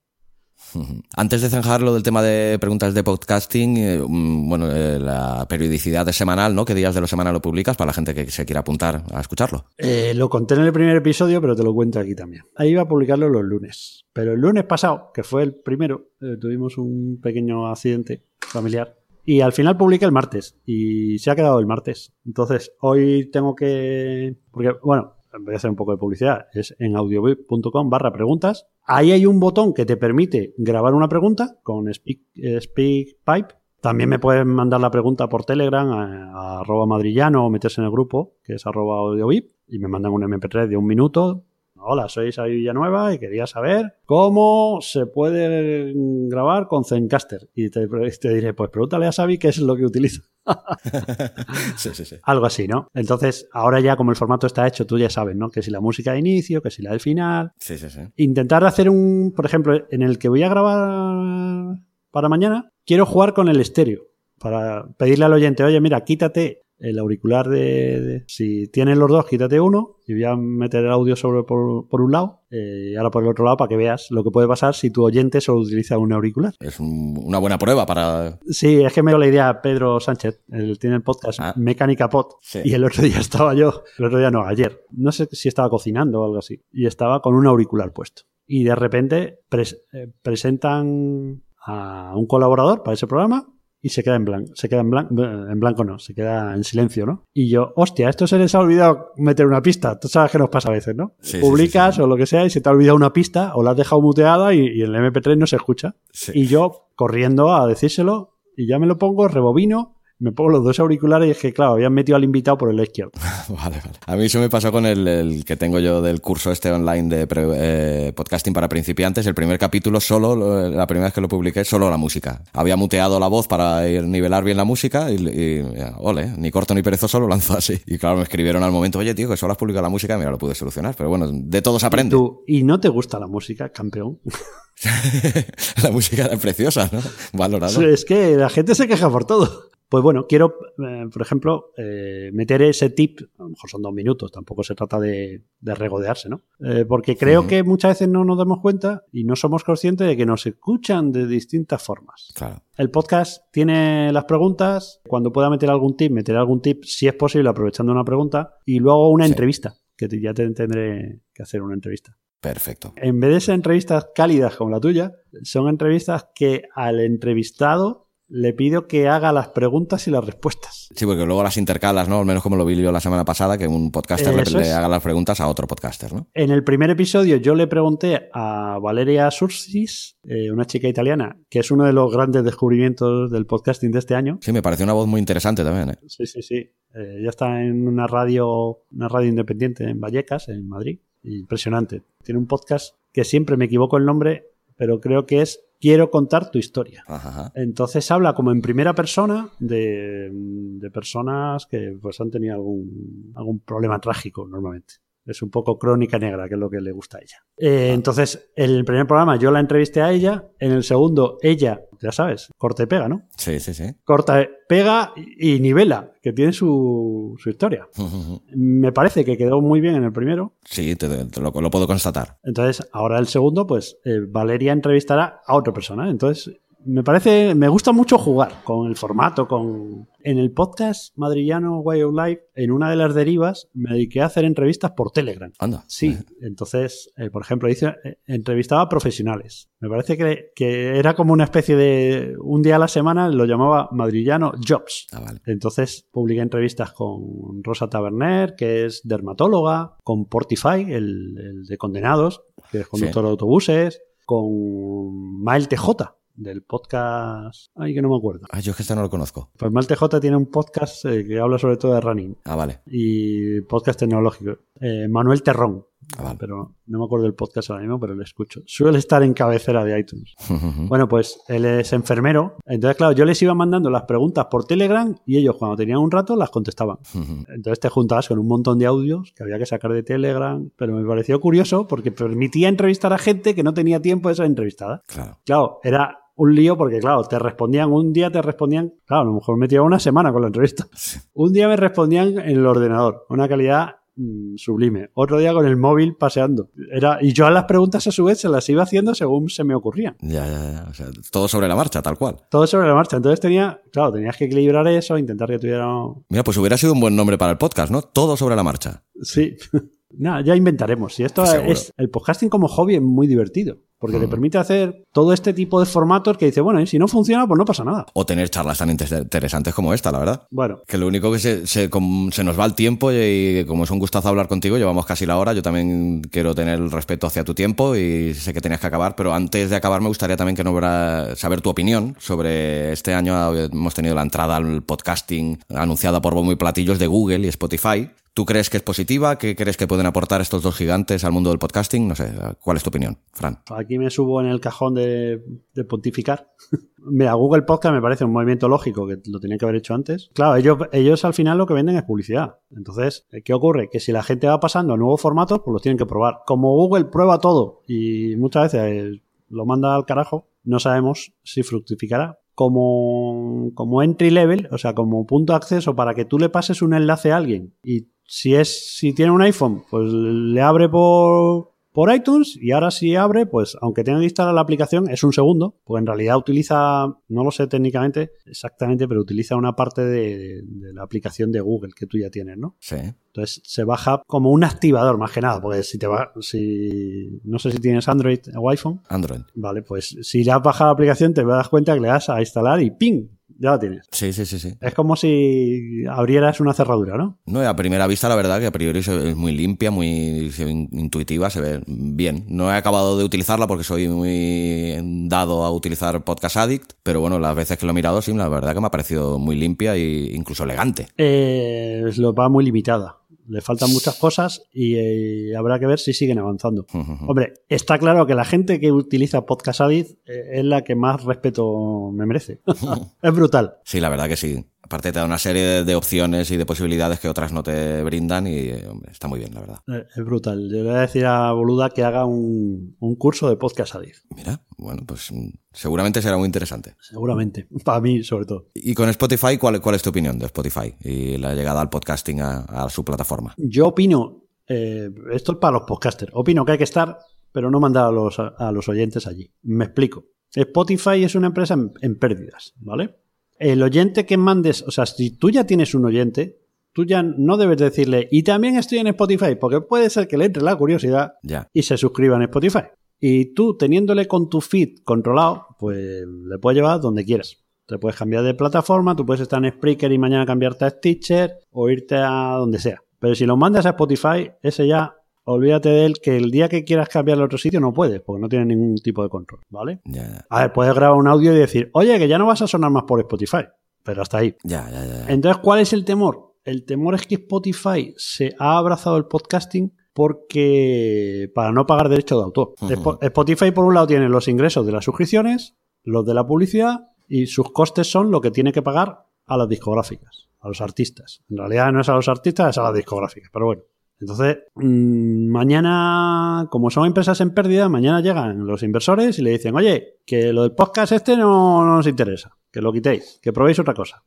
[1.17, 5.47] Antes de zanjar lo del tema de preguntas de podcasting, eh, mm, bueno, eh, la
[5.49, 6.65] periodicidad es semanal, ¿no?
[6.65, 9.21] ¿Qué días de la semana lo publicas para la gente que se quiera apuntar a
[9.21, 9.67] escucharlo?
[9.79, 12.45] Eh, lo conté en el primer episodio, pero te lo cuento aquí también.
[12.57, 14.05] Ahí iba a publicarlo los lunes.
[14.13, 18.97] Pero el lunes pasado, que fue el primero, eh, tuvimos un pequeño accidente familiar.
[19.25, 20.57] Y al final publiqué el martes.
[20.65, 22.13] Y se ha quedado el martes.
[22.25, 24.37] Entonces, hoy tengo que.
[24.53, 26.47] Porque, bueno, voy a hacer un poco de publicidad.
[26.53, 28.67] Es en audiobip.com barra preguntas.
[28.87, 33.55] Ahí hay un botón que te permite grabar una pregunta con Speak, eh, SpeakPipe.
[33.81, 37.87] También me pueden mandar la pregunta por Telegram a, a arroba madrillano o meterse en
[37.87, 41.45] el grupo, que es arroba audiovip, y me mandan un MP3 de un minuto.
[41.89, 47.49] Hola, soy Xavi Villanueva y quería saber cómo se puede grabar con Zencaster.
[47.55, 50.23] Y te, te diré, pues pregúntale a Xavi qué es lo que utiliza.
[51.77, 52.17] sí, sí, sí.
[52.25, 52.89] Algo así, ¿no?
[52.93, 55.49] Entonces, ahora ya como el formato está hecho, tú ya sabes, ¿no?
[55.49, 57.53] Que si la música de inicio, que si la del final.
[57.61, 58.01] Sí, sí, sí.
[58.17, 61.79] Intentar hacer un, por ejemplo, en el que voy a grabar
[62.11, 64.09] para mañana, quiero jugar con el estéreo.
[64.41, 69.27] Para pedirle al oyente, oye, mira, quítate el auricular de, de- Si tienes los dos,
[69.27, 72.97] quítate uno y voy a meter el audio sobre por, por un lado eh, y
[72.97, 75.41] ahora por el otro lado para que veas lo que puede pasar si tu oyente
[75.41, 76.55] solo utiliza un auricular.
[76.61, 78.39] Es un- una buena prueba para...
[78.49, 81.55] Sí, es que me dio la idea Pedro Sánchez, él tiene el podcast Ah.
[81.57, 82.61] Mecánica Pod, Sí.
[82.65, 85.71] y el otro día estaba yo, el otro día no, ayer, no sé si estaba
[85.71, 88.23] cocinando o algo así, y estaba con un auricular puesto.
[88.47, 93.49] Y de repente pres- eh, presentan a un colaborador para ese programa
[93.87, 96.65] y se queda en blanco, se queda en blanco, en blanco no, se queda en
[96.65, 97.23] silencio, ¿no?
[97.33, 100.01] Y yo, hostia, esto se les ha olvidado meter una pista.
[100.01, 101.13] Tú sabes que nos pasa a veces, ¿no?
[101.21, 102.03] Sí, Publicas sí, sí.
[102.03, 104.03] o lo que sea y se te ha olvidado una pista o la has dejado
[104.03, 105.95] muteada y, y el MP3 no se escucha.
[106.35, 110.79] Y yo corriendo a decírselo y ya me lo pongo, rebobino, me pongo los dos
[110.81, 113.13] auriculares y es que, claro, habían metido al invitado por el izquierdo.
[113.49, 113.97] Vale, vale.
[114.07, 117.15] A mí eso me pasó con el, el que tengo yo del curso este online
[117.15, 119.27] de pre- eh, podcasting para principiantes.
[119.27, 122.43] El primer capítulo solo, lo- la primera vez que lo publiqué, solo la música.
[122.55, 126.51] Había muteado la voz para ir nivelar bien la música y, y, ya, ole, ni
[126.51, 127.79] corto ni perezoso lo lanzó así.
[127.87, 130.31] Y claro, me escribieron al momento, oye tío, que solo has publicado la música, mira,
[130.31, 130.95] lo pude solucionar.
[130.97, 132.17] Pero bueno, de todo se aprende.
[132.17, 134.19] Tú, ¿Y no te gusta la música, campeón?
[135.83, 137.01] la música era preciosa, ¿no?
[137.33, 137.81] Valorado.
[137.83, 139.71] es que la gente se queja por todo.
[139.89, 143.93] Pues bueno, quiero, eh, por ejemplo, eh, meter ese tip, a lo mejor son dos
[143.95, 146.41] minutos, tampoco se trata de, de regodearse, ¿no?
[146.65, 150.17] Eh, porque creo que muchas veces no nos damos cuenta y no somos conscientes de
[150.17, 152.33] que nos escuchan de distintas formas.
[152.35, 152.63] Claro.
[152.77, 155.01] El podcast tiene las preguntas.
[155.07, 158.57] Cuando pueda meter algún tip, meteré algún tip, si es posible, aprovechando una pregunta.
[158.65, 159.33] Y luego una Sí.
[159.33, 162.17] entrevista, que ya te tendré que hacer una entrevista.
[162.41, 162.93] Perfecto.
[162.97, 165.13] En vez de ser entrevistas cálidas como la tuya,
[165.43, 170.89] son entrevistas que al entrevistado le pido que haga las preguntas y las respuestas.
[170.95, 172.19] Sí, porque luego las intercalas, ¿no?
[172.19, 175.03] Al menos como lo vi yo la semana pasada, que un podcaster le, haga las
[175.03, 176.29] preguntas a otro podcaster, ¿no?
[176.35, 181.61] En el primer episodio yo le pregunté a Valeria Sursis, eh, una chica italiana, que
[181.61, 184.93] es uno de los grandes descubrimientos del podcasting de este año, Sí, me pareció una
[184.93, 185.99] voz muy interesante también, ¿eh?
[186.07, 186.71] Sí, sí, sí.
[186.95, 191.01] Eh, ya está en una radio, una radio independiente en Vallecas, en Madrid.
[191.23, 192.03] Impresionante.
[192.23, 196.51] Tiene un podcast que siempre me equivoco el nombre, pero creo que es Quiero contar
[196.51, 197.05] tu historia.
[197.07, 197.53] Ajá.
[197.55, 203.61] Entonces habla como en primera persona de, de personas que pues han tenido algún, algún
[203.61, 204.95] problema trágico normalmente.
[205.27, 207.39] Es un poco crónica negra, que es lo que le gusta a ella.
[207.57, 211.81] Eh, entonces, en el primer programa yo la entrevisté a ella, en el segundo ella,
[212.01, 213.27] ya sabes, corta y pega, ¿no?
[213.37, 213.85] Sí, sí, sí.
[214.05, 217.89] corta, pega y nivela, que tiene su, su historia.
[218.55, 220.55] Me parece que quedó muy bien en el primero.
[220.65, 222.39] Sí, te, te lo, lo puedo constatar.
[222.43, 226.11] Entonces, ahora el segundo, pues eh, Valeria entrevistará a otra persona.
[226.11, 226.57] Entonces,
[226.87, 230.09] me parece, me gusta mucho jugar con el formato, con...
[230.21, 234.27] En el podcast madrillano Way of Life, en una de las derivas, me dediqué a
[234.27, 235.53] hacer entrevistas por Telegram.
[235.61, 235.85] Anda.
[235.87, 239.69] Sí, entonces, eh, por ejemplo, hice, eh, entrevistaba a profesionales.
[239.79, 242.35] Me parece que, que era como una especie de.
[242.41, 245.07] Un día a la semana lo llamaba Madrillano Jobs.
[245.13, 245.41] Ah, vale.
[245.47, 252.43] Entonces publiqué entrevistas con Rosa Taberner, que es dermatóloga, con Portify, el, el de condenados,
[252.73, 257.71] que es conductor de autobuses, con Mael TJ, del podcast.
[257.77, 258.47] Ay, que no me acuerdo.
[258.51, 259.51] Ah, yo es que este no lo conozco.
[259.59, 262.81] Pues Mael TJ tiene un podcast eh, que habla sobre todo de running Ah, vale.
[262.87, 264.53] y podcast tecnológico.
[264.81, 265.85] Eh, Manuel Terrón.
[266.19, 266.37] Ah, vale.
[266.39, 268.61] Pero no me acuerdo del podcast ahora mismo, pero lo escucho.
[268.67, 270.35] Suele estar en cabecera de iTunes.
[270.89, 272.57] Bueno, pues él es enfermero.
[272.65, 276.11] Entonces, claro, yo les iba mandando las preguntas por Telegram y ellos, cuando tenían un
[276.11, 276.99] rato, las contestaban.
[277.49, 280.71] Entonces te juntabas con un montón de audios que había que sacar de Telegram.
[280.77, 284.47] Pero me pareció curioso porque permitía entrevistar a gente que no tenía tiempo de ser
[284.47, 285.03] entrevistada.
[285.07, 285.39] claro.
[285.45, 289.33] Claro, era un lío porque, claro, te respondían un día, te respondían, claro, a lo
[289.35, 290.87] mejor me tiraba una semana con la entrevista.
[291.35, 295.11] Un día me respondían en el ordenador, una calidad mm, sublime.
[295.15, 296.71] Otro día con el móvil paseando.
[296.93, 299.65] Era, y yo a las preguntas a su vez se las iba haciendo según se
[299.65, 300.17] me ocurrían.
[300.21, 300.87] Ya, ya, ya.
[300.91, 302.37] O sea, todo sobre la marcha, tal cual.
[302.51, 303.17] Todo sobre la marcha.
[303.17, 305.87] Entonces tenía, claro, tenías que equilibrar eso, intentar que tuviera...
[306.29, 308.03] Mira, pues hubiera sido un buen nombre para el podcast, ¿no?
[308.03, 309.05] Todo sobre la marcha.
[309.23, 309.57] Sí.
[310.19, 311.19] Nada, ya inventaremos.
[311.21, 311.73] Y esto Seguro.
[311.73, 313.79] es el podcasting como hobby es muy divertido.
[313.99, 317.47] Porque te permite hacer todo este tipo de formatos que dice, bueno, si no funciona,
[317.47, 318.07] pues no pasa nada.
[318.13, 320.43] O tener charlas tan inter- interesantes como esta, la verdad.
[320.51, 321.89] Bueno, Que lo único que se, se,
[322.31, 325.39] se nos va el tiempo y, como es un gustazo hablar contigo, llevamos casi la
[325.39, 325.55] hora.
[325.55, 329.17] Yo también quiero tener el respeto hacia tu tiempo y sé que tenías que acabar,
[329.17, 333.15] pero antes de acabar me gustaría también que nos hubiera saber tu opinión sobre este
[333.15, 333.55] año.
[333.55, 338.11] Hemos tenido la entrada al podcasting anunciada por bombo y platillos de Google y Spotify.
[338.37, 339.39] ¿Tú crees que es positiva?
[339.39, 342.07] ¿Qué crees que pueden aportar estos dos gigantes al mundo del podcasting?
[342.07, 343.61] No sé, ¿cuál es tu opinión, Fran?
[343.75, 345.41] Aquí me subo en el cajón de,
[345.89, 346.51] pontificar.
[346.99, 350.29] Mira, Google Podcast me parece un movimiento lógico que lo tenía que haber hecho antes.
[350.35, 350.55] Claro,
[350.93, 352.59] ellos, al final lo que venden es publicidad.
[352.77, 353.89] Entonces, ¿qué ocurre?
[353.91, 356.41] Que si la gente va pasando a nuevos formatos, pues los tienen que probar.
[356.45, 359.19] Como Google prueba todo y muchas veces
[359.49, 362.39] lo manda al carajo, no sabemos si fructificará.
[362.55, 366.83] como, como entry level, o sea, como punto de acceso para que tú le pases
[366.83, 367.73] un enlace a alguien.
[367.83, 372.91] Y si es, si tiene un iPhone, pues le abre por, por iTunes y ahora
[372.91, 376.37] si abre, pues aunque tenga que instalar la aplicación, es un segundo, porque en realidad
[376.37, 381.61] utiliza, no lo sé técnicamente exactamente, pero utiliza una parte de, de la aplicación de
[381.61, 382.77] Google que tú ya tienes, ¿no?
[382.81, 382.97] Sí.
[383.29, 387.59] Entonces se baja como un activador más que nada, porque si te va, si no
[387.59, 389.41] sé si tienes Android o iPhone, Android.
[389.55, 392.41] vale, pues si ya has bajado la aplicación te das cuenta que le das a
[392.41, 393.36] instalar y ¡ping!
[393.59, 394.07] Ya la tienes.
[394.11, 394.75] Sí, sí, sí, sí.
[394.81, 397.39] Es como si abrieras una cerradura, ¿no?
[397.47, 400.51] No, y a primera vista, la verdad que a priori es muy limpia, muy
[400.93, 402.45] intuitiva, se ve bien.
[402.49, 404.99] No he acabado de utilizarla porque soy muy
[405.29, 408.49] dado a utilizar Podcast Addict, pero bueno, las veces que lo he mirado, sí, la
[408.49, 411.09] verdad que me ha parecido muy limpia e incluso elegante.
[411.17, 413.17] Eh, lo va muy limitada.
[413.49, 416.87] Le faltan muchas cosas y eh, habrá que ver si siguen avanzando.
[417.27, 421.25] Hombre, está claro que la gente que utiliza Podcast Addict eh, es la que más
[421.25, 422.61] respeto me merece.
[423.23, 423.77] es brutal.
[423.85, 424.65] Sí, la verdad que sí.
[424.87, 428.47] Aparte te da una serie de, opciones y de posibilidades que otras no te brindan
[428.47, 429.79] y eh, hombre, está muy bien, la verdad.
[429.89, 430.69] Eh, Es brutal.
[430.71, 434.19] Yo le voy a decir a Boluda que haga un, un curso de Podcast Addict.
[434.37, 436.95] Mira, bueno, pues mm, seguramente será muy interesante.
[437.01, 437.67] Seguramente.
[437.85, 438.69] Para mí, sobre todo.
[438.75, 442.41] Y con Spotify, ¿cuál, cuál es tu opinión de Spotify y la llegada al podcasting
[442.41, 443.55] a, a su plataforma?
[443.57, 447.19] Yo opino, eh, esto es para los podcasters, opino que hay que estar,
[447.51, 449.53] pero no mandar a los, a los oyentes allí.
[449.63, 450.27] Me explico.
[450.55, 453.17] Spotify es una empresa en, en pérdidas, ¿vale?
[453.59, 456.59] El oyente que mandes, o sea, si tú ya tienes un oyente,
[456.93, 460.47] tú ya no debes decirle, y también estoy en Spotify, porque puede ser que le
[460.47, 461.69] entre la curiosidad Ya.
[461.73, 462.85] y se suscriba en Spotify.
[463.21, 465.97] Y tú, teniéndole con tu feed controlado, pues
[466.27, 467.57] le puedes llevar donde quieras.
[467.87, 471.59] Te puedes cambiar de plataforma, tú puedes estar en Spreaker y mañana cambiarte a Stitcher
[471.71, 473.01] o irte a donde sea.
[473.19, 475.15] Pero si lo mandas a Spotify, ese ya,
[475.47, 478.41] olvídate de él, que el día que quieras cambiarlo a otro sitio no puedes, porque
[478.41, 480.01] no tiene ningún tipo de control, ¿vale?
[480.05, 482.63] Ya, ya, A ver, puedes grabar un audio y decir, oye, que ya no vas
[482.63, 483.65] a sonar más por Spotify,
[484.03, 484.57] pero hasta ahí.
[484.65, 485.27] ya, ya, ya.
[485.29, 486.55] Entonces, ¿cuál es el temor?
[486.65, 492.39] El temor es que Spotify se ha abrazado el podcasting porque para no pagar derecho
[492.39, 492.75] de autor.
[493.21, 497.47] Spotify, por un lado, tiene los ingresos de las suscripciones, los de la publicidad y
[497.47, 501.43] sus costes son lo que tiene que pagar a las discográficas, a los artistas.
[501.49, 503.83] En realidad no es a los artistas, es a las discográficas, pero bueno.
[504.19, 509.75] Entonces, mm, mañana, como son empresas en pérdida, mañana llegan los inversores y le dicen,
[509.75, 513.79] oye, que lo del podcast este no, no nos interesa, que lo quitéis, que probéis
[513.79, 514.25] otra cosa.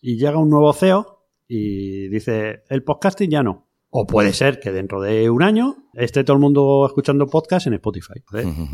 [0.00, 3.68] Y llega un nuevo CEO y dice, el podcasting ya no.
[3.90, 7.74] O puede ser que dentro de un año esté todo el mundo escuchando podcast en
[7.74, 8.22] Spotify.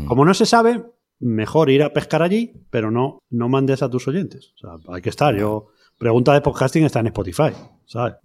[0.07, 0.83] Como no se sabe,
[1.19, 4.53] mejor ir a pescar allí, pero no, no mandes a tus oyentes.
[4.55, 5.35] O sea, hay que estar.
[5.37, 7.51] Yo, pregunta de podcasting está en Spotify,
[7.85, 8.15] ¿sabes?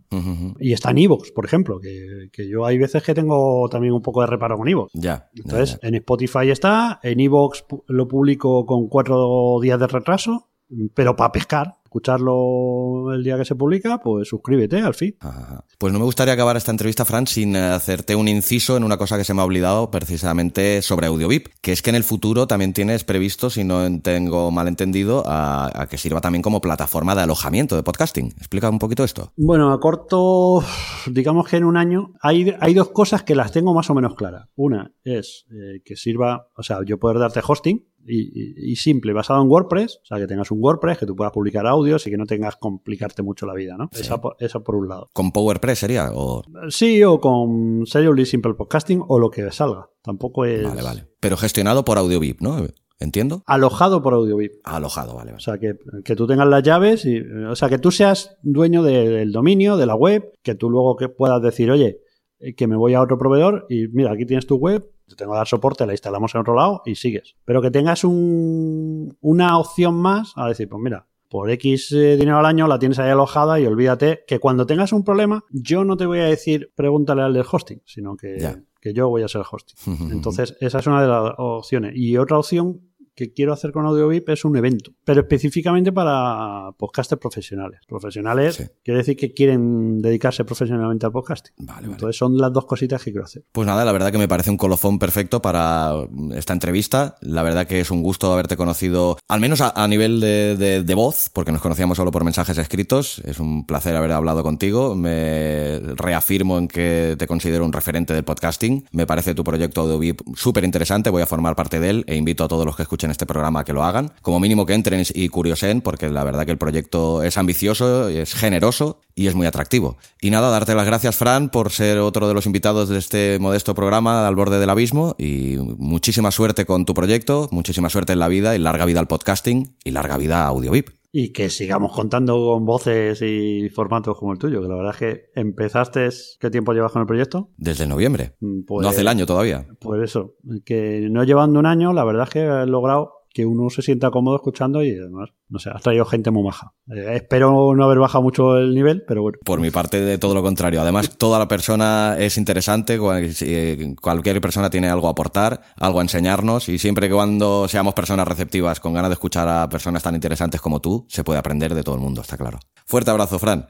[0.59, 4.03] Y está en Evox, por ejemplo, que, que yo hay veces que tengo también un
[4.03, 4.93] poco de reparo con Evox.
[4.95, 5.29] Ya.
[5.35, 5.89] Entonces, ya.
[5.89, 10.49] en Spotify está, en Evox lo publico con cuatro días de retraso,
[10.95, 14.95] pero para pescar, escucharlo el día que se publica, pues suscríbete al.
[15.21, 15.65] Ajá, ajá.
[15.79, 18.97] Pues no me gustaría acabar esta entrevista, Fran, sin eh, hacerte un inciso en una
[18.97, 22.47] cosa que se me ha olvidado precisamente sobre AudioVip, que es que en el futuro
[22.47, 27.15] también tienes previsto, si no tengo mal entendido, a, a que sirva también como plataforma
[27.15, 28.35] de alojamiento de podcasting.
[28.37, 29.33] Explica un poquito esto.
[29.37, 30.63] Bueno, a corto,
[31.07, 34.15] digamos que en un año, hay, hay dos cosas que las tengo más o menos
[34.15, 34.49] claras.
[34.55, 39.43] Una es eh, que sirva, o sea, yo poder darte hosting y, y- simple, basado
[39.43, 42.17] en WordPress, o sea, que tengas un WordPress, que tú puedas publicar audios y que
[42.17, 43.89] no tengas que complicarte mucho la vida, ¿no?
[43.93, 44.03] Sí.
[44.03, 45.09] Esa, por- esa por un lado.
[45.13, 46.11] ¿Con PowerPress sería?
[46.15, 46.43] O...
[46.69, 49.89] Sí, o con Seriously Simple Podcasting o lo que salga.
[50.03, 51.07] Tampoco es Vale, vale.
[51.21, 52.57] Pero gestionado por AudioVip, ¿no?
[53.03, 53.43] ¿Entiendo?
[53.47, 54.53] alojado por AudioVip.
[54.63, 57.91] Alojado, vale, O sea, que, que tú tengas las llaves, y, o sea, que tú
[57.91, 62.01] seas dueño de- del dominio, de la web, que tú luego que puedas decir, oye,
[62.41, 65.33] eh, que me voy a otro proveedor y mira, aquí tienes tu web, te tengo
[65.33, 67.37] que dar soporte, la instalamos en otro lado y sigues.
[67.45, 72.39] Pero que tengas un, una opción más a decir, pues mira, por X eh, dinero
[72.39, 75.97] al año la tienes ahí alojada y olvídate que cuando tengas un problema, yo no
[75.97, 79.43] te voy a decir pregúntale al del hosting, sino que, que yo voy a ser
[79.43, 80.11] el hosting.
[80.13, 81.93] Entonces, esa es una de las opciones.
[81.95, 87.21] Y otra opción que quiero hacer con AudioVip es un evento, pero específicamente para podcasters
[87.21, 87.81] profesionales.
[87.87, 88.65] Profesionales Sí.
[88.83, 91.55] quiere decir que quieren dedicarse profesionalmente al podcasting.
[91.59, 91.93] Vale, vale.
[91.93, 93.45] Entonces, son las dos cositas que quiero hacer.
[93.53, 95.93] Pues nada, la verdad que me parece un colofón perfecto para
[96.35, 97.17] esta entrevista.
[97.21, 100.83] La verdad que es un gusto haberte conocido, al menos a, a nivel de, de-
[100.83, 103.21] de voz, porque nos conocíamos solo por mensajes escritos.
[103.25, 104.95] Es un placer haber hablado contigo.
[104.95, 108.87] Me reafirmo en que te considero un referente del podcasting.
[108.93, 111.11] Me parece tu proyecto AudioVip súper interesante.
[111.11, 113.25] Voy a formar parte de él e invito a todos los que escuchan escuchen este
[113.25, 114.13] programa que lo hagan.
[114.21, 118.35] Como mínimo que entren y curiosen, porque la verdad que el proyecto es ambicioso, es
[118.35, 119.97] generoso y es muy atractivo.
[120.21, 123.75] Y nada, darte las gracias, Fran, por ser otro de los invitados de este modesto
[123.75, 128.29] programa al borde del abismo y muchísima suerte con tu proyecto, muchísima suerte en la
[128.29, 131.00] vida y larga vida al podcasting y larga vida a AudioVip.
[131.13, 134.99] Y que sigamos contando con voces y formatos como el tuyo, que la verdad es
[134.99, 136.09] que empezaste,
[136.39, 137.51] ¿qué tiempo llevas con el proyecto?
[137.57, 138.37] Desde noviembre.
[138.67, 139.67] Pues, no hace el año todavía.
[139.81, 143.71] Pues eso, que no llevando un año, la verdad es que has logrado que uno
[143.71, 146.73] se sienta cómodo escuchando y además, no sé, has traído gente muy maja.
[146.93, 149.39] Eh, espero no haber bajado mucho el nivel, pero bueno.
[149.45, 150.81] Por mi parte, de todo lo contrario.
[150.81, 152.99] Además, toda la persona es interesante,
[153.41, 157.95] eh, cualquier persona tiene algo a aportar, algo a enseñarnos y siempre que cuando seamos
[157.95, 161.75] personas receptivas con ganas de escuchar a personas tan interesantes como tú, se puede aprender
[161.75, 162.59] de todo el mundo, está claro.
[162.87, 163.67] Fuerte abrazo, Fran.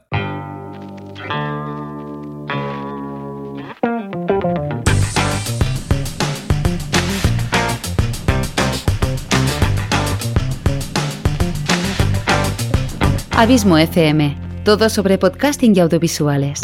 [13.41, 16.61] Abismo FM, todo sobre podcasting y audiovisuales.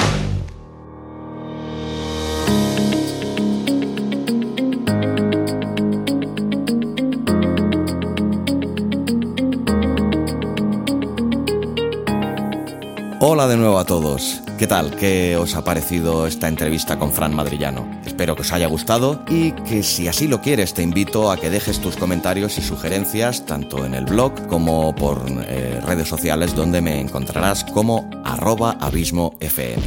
[13.19, 14.43] Hola de nuevo a todos.
[14.59, 14.95] ¿Qué tal?
[14.95, 17.87] ¿Qué os ha parecido esta entrevista con Fran Madrillano?
[18.17, 21.51] Espero que os haya gustado y que si así lo quieres te invito a que
[21.51, 26.81] dejes tus comentarios y sugerencias tanto en el blog como por eh, redes sociales donde
[26.81, 29.79] me encontrarás como arroba abismofm.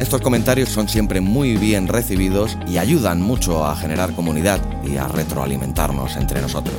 [0.00, 5.06] Estos comentarios son siempre muy bien recibidos y ayudan mucho a generar comunidad y a
[5.06, 6.74] retroalimentarnos entre nosotros.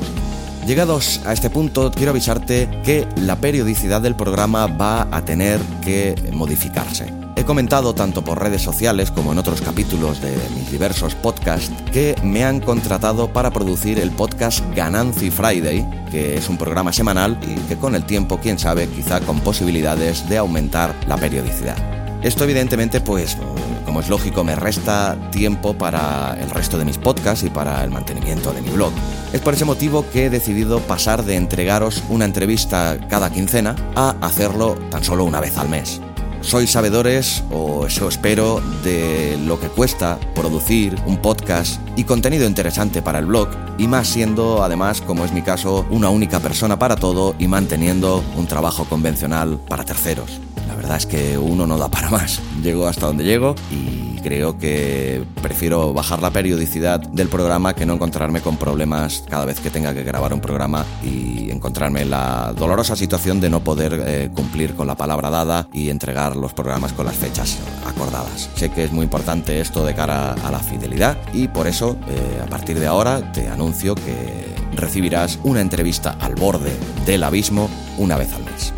[0.66, 6.14] Llegados a este punto, quiero avisarte que la periodicidad del programa va a tener que
[6.34, 7.26] modificarse.
[7.38, 12.16] He comentado tanto por redes sociales como en otros capítulos de mis diversos podcasts que
[12.24, 17.54] me han contratado para producir el podcast Ganancy Friday, que es un programa semanal y
[17.68, 21.78] que con el tiempo, quién sabe, quizá con posibilidades de aumentar la periodicidad.
[22.24, 23.38] Esto evidentemente, pues,
[23.86, 27.92] como es lógico, me resta tiempo para el resto de mis podcasts y para el
[27.92, 28.92] mantenimiento de mi blog.
[29.32, 34.16] Es por ese motivo que he decidido pasar de entregaros una entrevista cada quincena a
[34.22, 36.02] hacerlo tan solo una vez al mes
[36.42, 43.02] sois sabedores, o eso espero, de lo que cuesta producir un podcast y contenido interesante
[43.02, 46.96] para el blog, y más siendo, además, como es mi caso, una única persona para
[46.96, 50.40] todo y manteniendo un trabajo convencional para terceros.
[50.68, 52.42] La verdad es que uno no da para más.
[52.62, 57.93] Llego hasta donde llego y creo que prefiero bajar la periodicidad del programa que no
[57.93, 62.53] encontrarme con problemas cada vez que tenga que grabar un programa y encontrarme en la
[62.55, 66.93] dolorosa situación de no poder eh, cumplir con la palabra dada y entregar los programas
[66.93, 68.49] con las fechas acordadas.
[68.55, 72.41] Sé que es muy importante esto de cara a la fidelidad y por eso eh,
[72.43, 76.72] a partir de ahora te anuncio que recibirás una entrevista al borde
[77.05, 78.74] del abismo una vez al mes.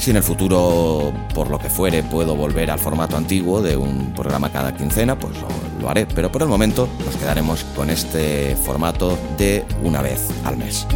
[0.00, 4.14] Si en el futuro, por lo que fuere, puedo volver al formato antiguo de un
[4.14, 5.34] programa cada quincena, pues
[5.78, 6.06] lo, haré.
[6.06, 10.86] Pero por el momento nos quedaremos con este formato de una vez al mes.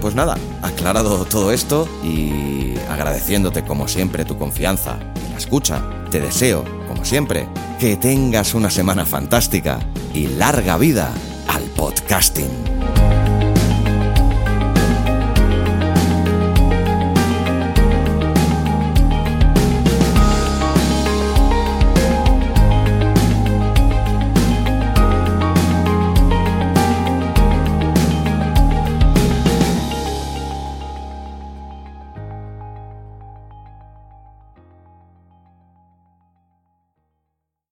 [0.00, 5.82] Pues nada, aclarado todo esto y agradeciéndote como siempre tu confianza y la escucha,
[6.12, 7.48] te deseo, como siempre,
[7.80, 9.80] que tengas una semana fantástica
[10.14, 11.10] y larga vida
[11.48, 12.75] al podcasting.